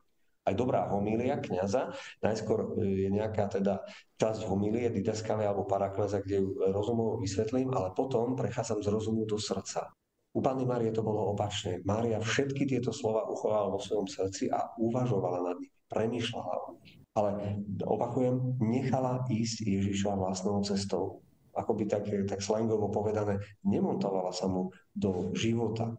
[0.46, 1.90] Aj dobrá homília kniaza,
[2.22, 3.82] najskôr e, je nejaká teda
[4.14, 9.42] časť homílie, didaskaly alebo parakleza, kde ju rozumovo vysvetlím, ale potom prechádzam z rozumu do
[9.42, 9.90] srdca.
[10.36, 11.82] U Panny Márie to bolo opačne.
[11.82, 17.06] Mária všetky tieto slova uchovala vo svojom srdci a uvažovala nad nimi, premýšľala o nich
[17.16, 21.24] ale opakujem, nechala ísť Ježiša vlastnou cestou.
[21.56, 25.96] Ako by tak, tak slangovo povedané, nemontovala sa mu do života.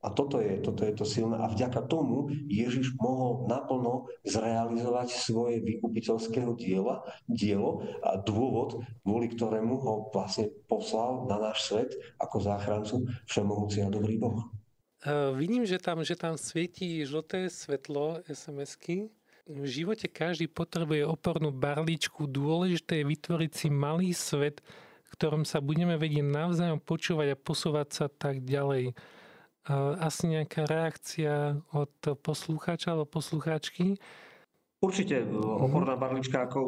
[0.00, 1.36] A toto je, toto je to silné.
[1.36, 9.76] A vďaka tomu Ježiš mohol naplno zrealizovať svoje vykupiteľského diela, dielo a dôvod, kvôli ktorému
[9.76, 12.96] ho vlastne poslal na náš svet ako záchrancu
[13.28, 14.55] všemohúci a dobrý Boh.
[15.06, 19.06] Uh, vidím, že tam, že tam svietí žlté svetlo SMS-ky
[19.46, 22.26] v živote každý potrebuje opornú barličku.
[22.26, 24.58] Dôležité je vytvoriť si malý svet,
[25.06, 28.98] v ktorom sa budeme vedieť navzájom počúvať a posúvať sa tak ďalej.
[30.02, 34.02] Asi nejaká reakcia od poslucháča alebo poslucháčky.
[34.76, 36.60] Určite, e, oporná barlička, ako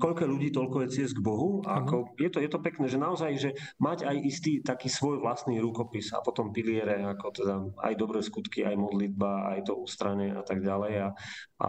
[0.00, 1.60] koľko ľudí, toľko je ciest k Bohu.
[1.68, 5.20] A ako, je, to, je to pekné, že naozaj, že mať aj istý taký svoj
[5.20, 10.32] vlastný rukopis a potom piliere, ako teda aj dobré skutky, aj modlitba, aj to ústranie
[10.32, 10.92] a tak ďalej.
[11.04, 11.08] A,
[11.60, 11.66] a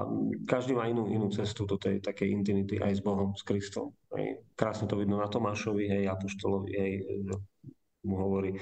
[0.47, 3.91] každý má inú, inú cestu do tej takej intimity aj s Bohom, s Kristom.
[4.15, 4.39] Hej.
[4.55, 6.93] Krásne to vidno na Tomášovi, hej, Apoštolovi, hej,
[8.07, 8.55] mu hovorí,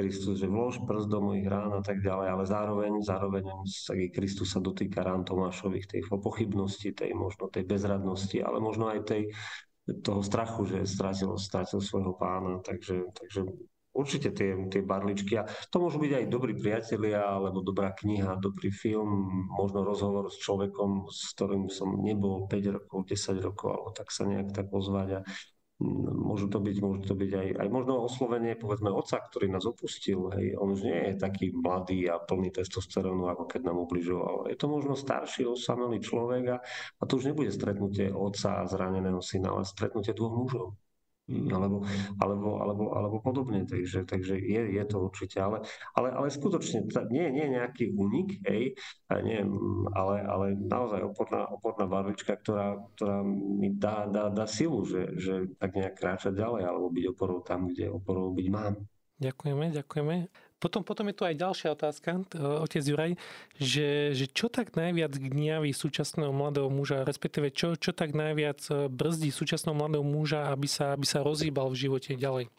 [0.00, 3.44] Kristus, že vlož prst do mojich rán a tak ďalej, ale zároveň, zároveň
[3.84, 9.04] taký Kristus sa dotýka rán Tomášových, tej pochybnosti, tej možno tej bezradnosti, ale možno aj
[9.04, 9.28] tej,
[10.00, 13.44] toho strachu, že stratil, stratil svojho pána, takže, takže
[13.92, 15.36] určite tie, tie barličky.
[15.36, 20.40] A to môžu byť aj dobrí priatelia, alebo dobrá kniha, dobrý film, možno rozhovor s
[20.40, 25.08] človekom, s ktorým som nebol 5 rokov, 10 rokov, alebo tak sa nejak tak pozvať
[25.18, 25.26] a
[25.80, 30.28] Môžu to byť, môžu to byť aj, aj možno oslovenie, povedzme, otca, ktorý nás opustil.
[30.36, 30.60] Hej.
[30.60, 34.52] On už nie je taký mladý a plný testosterónu, ako keď nám ubližoval.
[34.52, 36.56] Je to možno starší, osamelý človek a,
[37.00, 40.76] a to už nebude stretnutie otca a zraneného syna, ale stretnutie dvoch mužov
[41.50, 41.86] alebo,
[42.18, 43.64] alebo, alebo, alebo podobne.
[43.64, 45.38] Takže, takže je, je to určite.
[45.38, 45.62] Ale,
[45.94, 48.74] ale, ale skutočne nie, nie je nejaký únik, hej,
[49.22, 49.40] nie,
[49.94, 55.34] ale, ale naozaj oporná, oporná barvička, ktorá, ktorá mi dá, dá, dá silu, že, že
[55.56, 58.74] tak nejak kráčať ďalej alebo byť oporou tam, kde oporou byť mám.
[59.20, 60.16] Ďakujeme, ďakujeme.
[60.60, 63.12] Potom, potom je tu aj ďalšia otázka, otec Juraj,
[63.56, 68.92] že, že čo tak najviac gniaví súčasného mladého muža, respektíve čo, čo tak najviac e,
[68.92, 72.52] brzdí súčasného mladého muža, aby sa, aby sa rozhýbal v živote ďalej?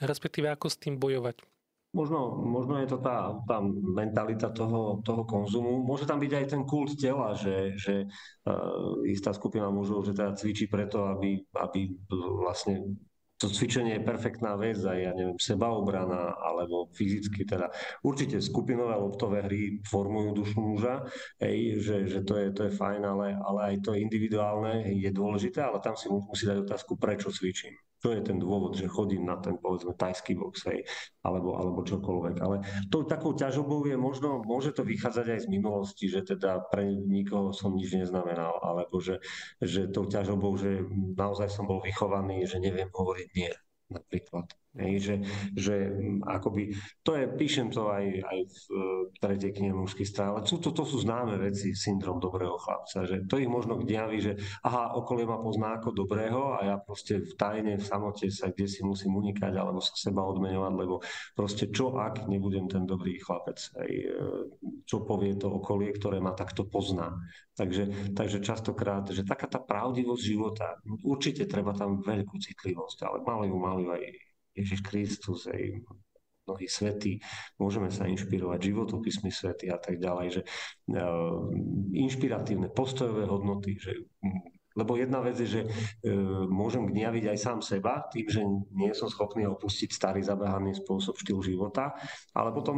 [0.00, 1.44] Respektíve ako s tým bojovať?
[1.92, 5.84] Možno, možno je to tá, tá mentalita toho, toho konzumu.
[5.84, 8.08] Môže tam byť aj ten kult tela, že, že
[8.48, 11.92] uh, istá skupina mužov, že teda cvičí preto, aby, aby
[12.40, 12.96] vlastne
[13.42, 17.74] to cvičenie je perfektná vec, aj ja neviem, sebaobrana, alebo fyzicky teda.
[18.06, 21.02] Určite skupinové loptové hry formujú dušu muža,
[21.42, 25.58] hej, že, že to, je, to je fajn, ale, ale aj to individuálne je dôležité,
[25.58, 27.74] ale tam si musí dať otázku, prečo cvičím.
[28.02, 30.82] Čo je ten dôvod, že chodím na ten, povedzme, tajský box, hej,
[31.22, 32.36] alebo, alebo čokoľvek.
[32.42, 36.82] Ale to takou ťažobou je možno, môže to vychádzať aj z minulosti, že teda pre
[36.90, 39.22] nikoho som nič neznamenal, alebo že,
[39.62, 40.82] že tou ťažobou, že
[41.14, 43.54] naozaj som bol vychovaný, že neviem hovoriť nie
[43.86, 44.50] napríklad.
[44.72, 45.14] Hej, že,
[45.52, 46.72] že mm, akoby,
[47.04, 48.60] to je, píšem to aj, aj v
[49.20, 53.28] tretej knihe mužských strán, ale sú, to, to sú známe veci, syndrom dobrého chlapca, že
[53.28, 54.32] to ich možno gňaví, že
[54.64, 58.64] aha, okolie ma pozná ako dobrého a ja proste v tajne, v samote sa kde
[58.64, 61.04] si musím unikať alebo sa seba odmeňovať, lebo
[61.36, 64.16] proste čo ak nebudem ten dobrý chlapec, hej, e,
[64.88, 67.12] čo povie to okolie, ktoré ma takto pozná.
[67.52, 73.52] Takže, takže častokrát, že taká tá pravdivosť života, určite treba tam veľkú citlivosť, ale mali
[73.52, 75.82] ju, mali aj Ježiš Kristus, aj
[76.42, 77.22] mnohí svety,
[77.56, 81.46] môžeme sa inšpirovať, životopismy svety a tak ďalej, že uh,
[81.94, 83.94] inšpiratívne postojové hodnoty, že
[84.72, 85.68] lebo jedna vec je, že e,
[86.48, 88.40] môžem gniaviť aj sám seba tým, že
[88.72, 91.92] nie som schopný opustiť starý zabehaný spôsob štýl života,
[92.32, 92.76] ale potom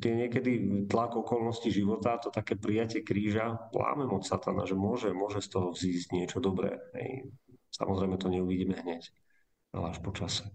[0.00, 5.44] tie niekedy tlak okolností života, to také prijatie kríža, lámem od satana, že môže, môže
[5.44, 6.80] z toho vzísť niečo dobré.
[6.96, 7.28] Hej.
[7.76, 9.12] Samozrejme to neuvidíme hneď,
[9.76, 10.48] ale až po čase.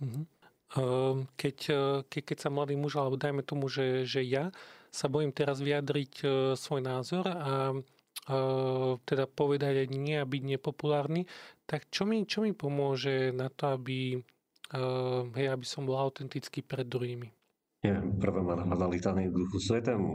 [0.00, 0.26] Mhm.
[0.74, 4.50] Ehm, keď, e, keď, keď sa mladý muž, alebo dajme tomu, že, že ja
[4.90, 6.26] sa bojím teraz vyjadriť e,
[6.58, 7.70] svoj názor a,
[8.26, 11.30] a e, teda povedať aj nie a byť nepopulárny,
[11.70, 14.18] tak čo mi, čo mi pomôže na to, aby,
[15.34, 17.30] hej, aby som bol autentický pred druhými?
[17.94, 18.56] Prvé ma
[18.88, 20.10] litany v duchu svetému,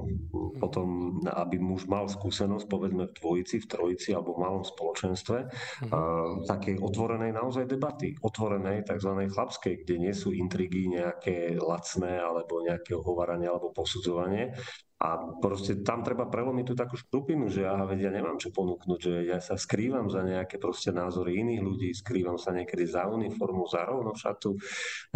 [0.57, 5.89] potom, aby muž mal skúsenosť, povedzme v dvojici, v trojici alebo v malom spoločenstve, uh-huh.
[5.91, 5.99] a,
[6.47, 9.11] také otvorenej naozaj debaty, otvorenej tzv.
[9.29, 14.53] chlapskej, kde nie sú intrigy nejaké lacné alebo nejaké ohováranie alebo posudzovanie,
[15.01, 18.99] a proste tam treba prelomiť tú takú škrupinu, že aha, veď ja nemám čo ponúknuť,
[19.01, 23.65] že ja sa skrývam za nejaké proste názory iných ľudí, skrývam sa niekedy za uniformu,
[23.65, 24.53] za rovnošatu,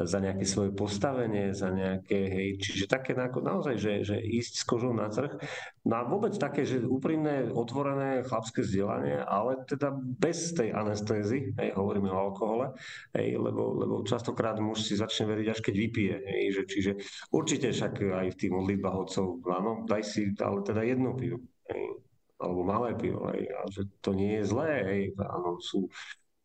[0.01, 4.89] za nejaké svoje postavenie, za nejaké, hej, čiže také naozaj, že, že ísť s kožou
[4.89, 5.37] na trh,
[5.85, 11.77] no a vôbec také, že úprimné, otvorené chlapské vzdelanie, ale teda bez tej anestézy, hej,
[11.77, 12.73] hovoríme o alkohole,
[13.13, 16.91] hej, lebo, lebo častokrát muž si začne veriť, až keď vypije, hej, že, čiže
[17.29, 21.83] určite však aj v tých modlitbách otcov, áno, daj si ale teda jedno pivo, hej,
[22.39, 25.91] alebo malé pivo, hej, a že to nie je zlé, hej, áno, sú,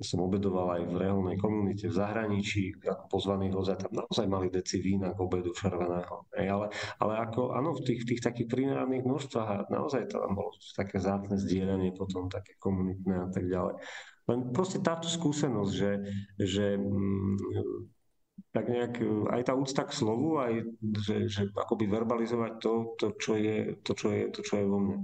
[0.01, 4.81] som obedoval aj v reálnej komunite v zahraničí, ako pozvaný hoza, tam naozaj mali deci
[4.81, 6.25] vína k obedu červeného.
[6.41, 6.67] Hej, ale,
[6.99, 11.93] ale ako, áno, v tých, tých takých primeraných množstvách naozaj tam bolo také zátne zdieľanie
[11.93, 13.77] potom, také komunitné a tak ďalej.
[14.31, 15.93] Len proste táto skúsenosť, že,
[16.41, 18.00] že mm,
[18.51, 20.53] tak nejak e, aj tá úcta k slovu, aj
[21.05, 24.79] že, že akoby verbalizovať to, to, čo je, to, čo je, to, čo je vo
[24.81, 24.97] mne.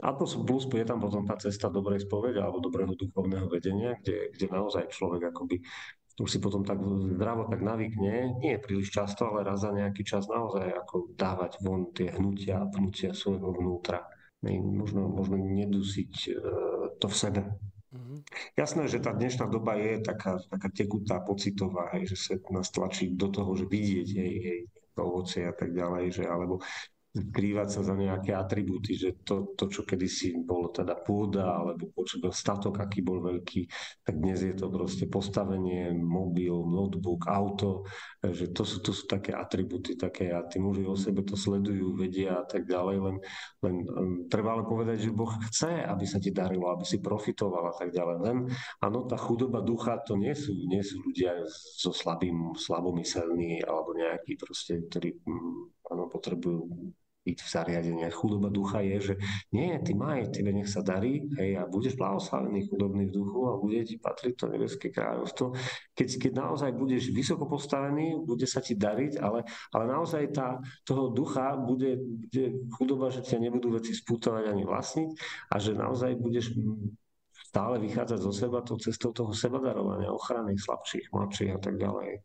[0.00, 4.32] A to plus je tam potom tá cesta dobrej spovede alebo dobrého duchovného vedenia, kde,
[4.32, 5.60] kde naozaj človek akoby
[6.20, 6.76] už si potom tak
[7.16, 11.88] zdravo tak navykne, nie príliš často, ale raz za nejaký čas naozaj ako dávať von
[11.96, 14.04] tie hnutia a pnutia svojho vnútra.
[14.44, 16.32] Možno, možno nedusiť e,
[16.96, 17.40] to v sebe,
[17.90, 18.18] Mm-hmm.
[18.54, 23.10] Jasné, že tá dnešná doba je taká, taká tekutá, pocitová, hej, že sa nás tlačí
[23.18, 24.60] do toho, že vidieť jej, jej
[24.94, 26.62] ovocie a tak ďalej, že alebo
[27.10, 32.30] skrývať sa za nejaké atribúty, že to, to čo kedysi bolo teda pôda, alebo počutil
[32.30, 33.66] statok, aký bol veľký,
[34.06, 37.82] tak dnes je to proste postavenie, mobil, notebook, auto,
[38.22, 41.98] že to sú, to sú také atribúty, také a tí muži o sebe to sledujú,
[41.98, 43.16] vedia a tak ďalej, len,
[43.66, 47.70] len um, treba ale povedať, že Boh chce, aby sa ti darilo, aby si profitoval
[47.70, 48.16] a tak ďalej.
[48.22, 48.38] Len
[48.78, 54.38] áno, tá chudoba ducha, to nie sú, nie sú ľudia so slabým, slabomyselní alebo nejakí
[54.38, 55.18] proste, ktorí
[55.90, 58.14] áno, potrebujú byť v zariadeniach.
[58.16, 59.14] Chudoba ducha je, že
[59.52, 63.60] nie, ty maj, tebe nech sa darí, hej, a budeš blahoslavený chudobný v duchu a
[63.60, 65.52] bude ti patriť to nebeské kráľovstvo.
[65.92, 69.44] Keď, keď naozaj budeš vysoko postavený, bude sa ti dariť, ale,
[69.76, 70.56] ale naozaj tá,
[70.88, 75.10] toho ducha bude, bude chudoba, že ťa nebudú veci spútovať ani vlastniť
[75.52, 76.56] a že naozaj budeš
[77.50, 82.22] stále vychádzať zo seba tou cestou toho sebadarovania, ochrany slabších, mladších a tak ďalej.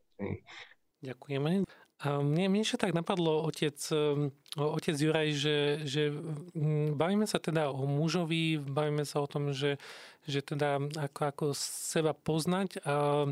[1.02, 1.85] Ďakujeme.
[2.04, 4.28] A mne, mne ešte tak napadlo otec, um,
[4.60, 9.80] otec Juraj, že, že mm, bavíme sa teda o mužovi, bavíme sa o tom, že,
[10.28, 12.84] že teda ako, ako seba poznať.
[12.84, 13.26] A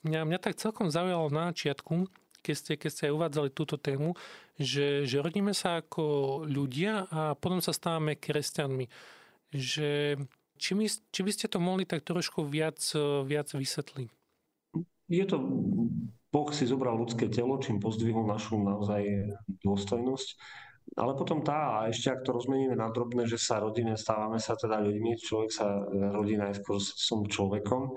[0.00, 2.08] mňa, mňa tak celkom zaujalo na začiatku,
[2.40, 4.16] keď ste, keď ste aj uvádzali túto tému,
[4.56, 8.88] že, že rodíme sa ako ľudia a potom sa stávame kresťanmi.
[9.52, 10.24] Že,
[10.56, 12.80] či, my, či by ste to mohli tak trošku viac,
[13.28, 14.08] viac vysvetliť?
[15.06, 15.36] Je to
[16.36, 19.08] Boh si zobral ľudské telo, čím pozdvihol našu naozaj
[19.64, 20.28] dôstojnosť.
[21.00, 24.52] ale potom tá, a ešte ak to rozmeníme na drobné, že sa rodíme, stávame sa
[24.52, 25.80] teda ľuďmi, človek sa
[26.12, 27.92] rodí najskôr som človekom, e,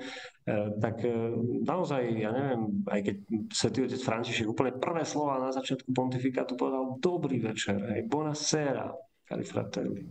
[0.80, 1.36] tak e,
[1.68, 3.16] naozaj, ja neviem, aj keď
[3.52, 8.08] svätý otec František úplne prvé slova na začiatku pontifikátu povedal dobrý večer, hej,
[8.40, 8.88] sera,
[9.28, 10.02] cari fratelli.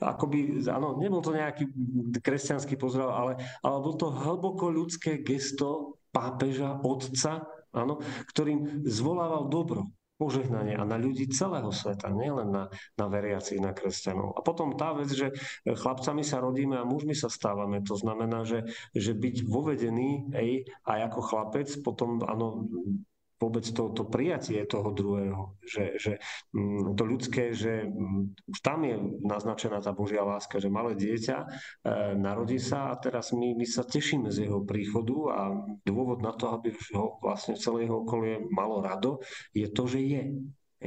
[0.00, 1.68] Akoby, áno, nebol to nejaký
[2.16, 7.42] kresťanský pozdrav, ale, ale bol to hlboko ľudské gesto pápeža, otca,
[7.74, 7.98] áno,
[8.30, 14.38] ktorým zvolával dobro požehnanie a na ľudí celého sveta, nielen na, na veriacich, na kresťanov.
[14.38, 15.34] A potom tá vec, že
[15.66, 18.62] chlapcami sa rodíme a mužmi sa stávame, to znamená, že,
[18.94, 22.70] že byť vovedený ej, aj ako chlapec, potom áno,
[23.38, 26.12] vôbec to, to prijatie toho druhého, že, že
[26.54, 28.94] mm, to ľudské, že mm, už tam je
[29.26, 31.46] naznačená tá Božia láska, že malé dieťa e,
[32.14, 35.40] narodí sa a teraz my, my sa tešíme z jeho príchodu a
[35.82, 39.18] dôvod na to, aby ho vlastne celé jeho okolie malo rado,
[39.50, 40.24] je to, že je.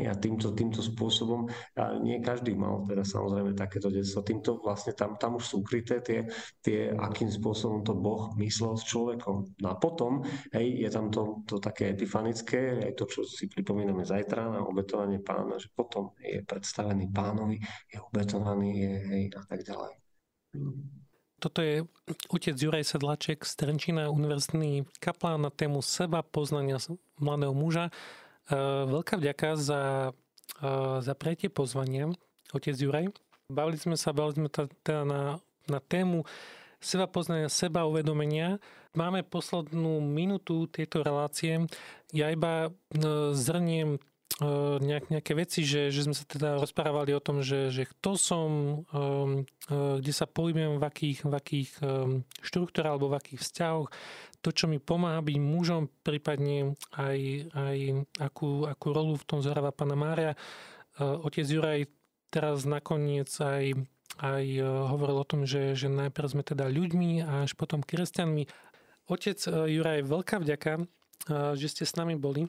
[0.05, 5.17] A týmto, týmto spôsobom, a nie každý mal teda samozrejme takéto detstvo, týmto vlastne tam,
[5.17, 6.29] tam už sú ukryté tie,
[6.61, 9.57] tie, akým spôsobom to Boh myslel s človekom.
[9.63, 10.21] No a potom,
[10.53, 15.17] hej, je tam to, to také epifanické, aj to, čo si pripomíname zajtra na obetovanie
[15.17, 17.57] pána, že potom je predstavený pánovi,
[17.89, 19.97] je obetovaný, je, hej, a tak ďalej.
[21.37, 21.85] Toto je
[22.33, 26.81] otec Juraj Sedlaček z Trenčína, univerzitný kaplán na tému seba poznania
[27.21, 27.93] mladého muža.
[28.47, 29.81] Eh, veľká vďaka za,
[30.63, 32.07] eh, za pretie pozvania,
[32.55, 33.11] otec Juraj.
[33.51, 34.49] Bavili sme sa, bavili sme
[34.83, 35.21] teda na,
[35.67, 36.23] na tému
[36.79, 38.63] seba poznania, seba uvedomenia.
[38.95, 41.67] Máme poslednú minútu tejto relácie.
[42.15, 43.99] Ja iba eh, zrniem
[44.37, 48.49] nejak, nejaké veci, že, že sme sa teda rozprávali o tom, že, že kto som,
[49.71, 51.71] kde sa pohybujem, v akých, v akých
[52.45, 53.89] štruktúrach alebo v akých vzťahoch,
[54.41, 57.19] to, čo mi pomáha byť mužom, prípadne aj,
[57.51, 57.77] aj
[58.21, 60.31] akú, akú rolu v tom zohráva pána Mária.
[60.33, 60.37] E,
[61.03, 61.89] otec Juraj
[62.29, 63.75] teraz nakoniec aj,
[64.21, 68.45] aj e, hovoril o tom, že, že najprv sme teda ľuďmi a až potom kresťanmi.
[69.09, 70.85] Otec e, Juraj, veľká vďaka,
[71.57, 72.47] že ste s nami boli.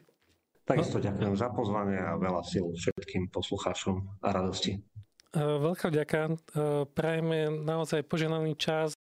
[0.68, 4.76] Takisto ďakujem za pozvanie a veľa síl všetkým poslucháčom a radosti.
[5.32, 6.20] Veľká vďaka.
[6.92, 8.97] Prajeme naozaj poženaný čas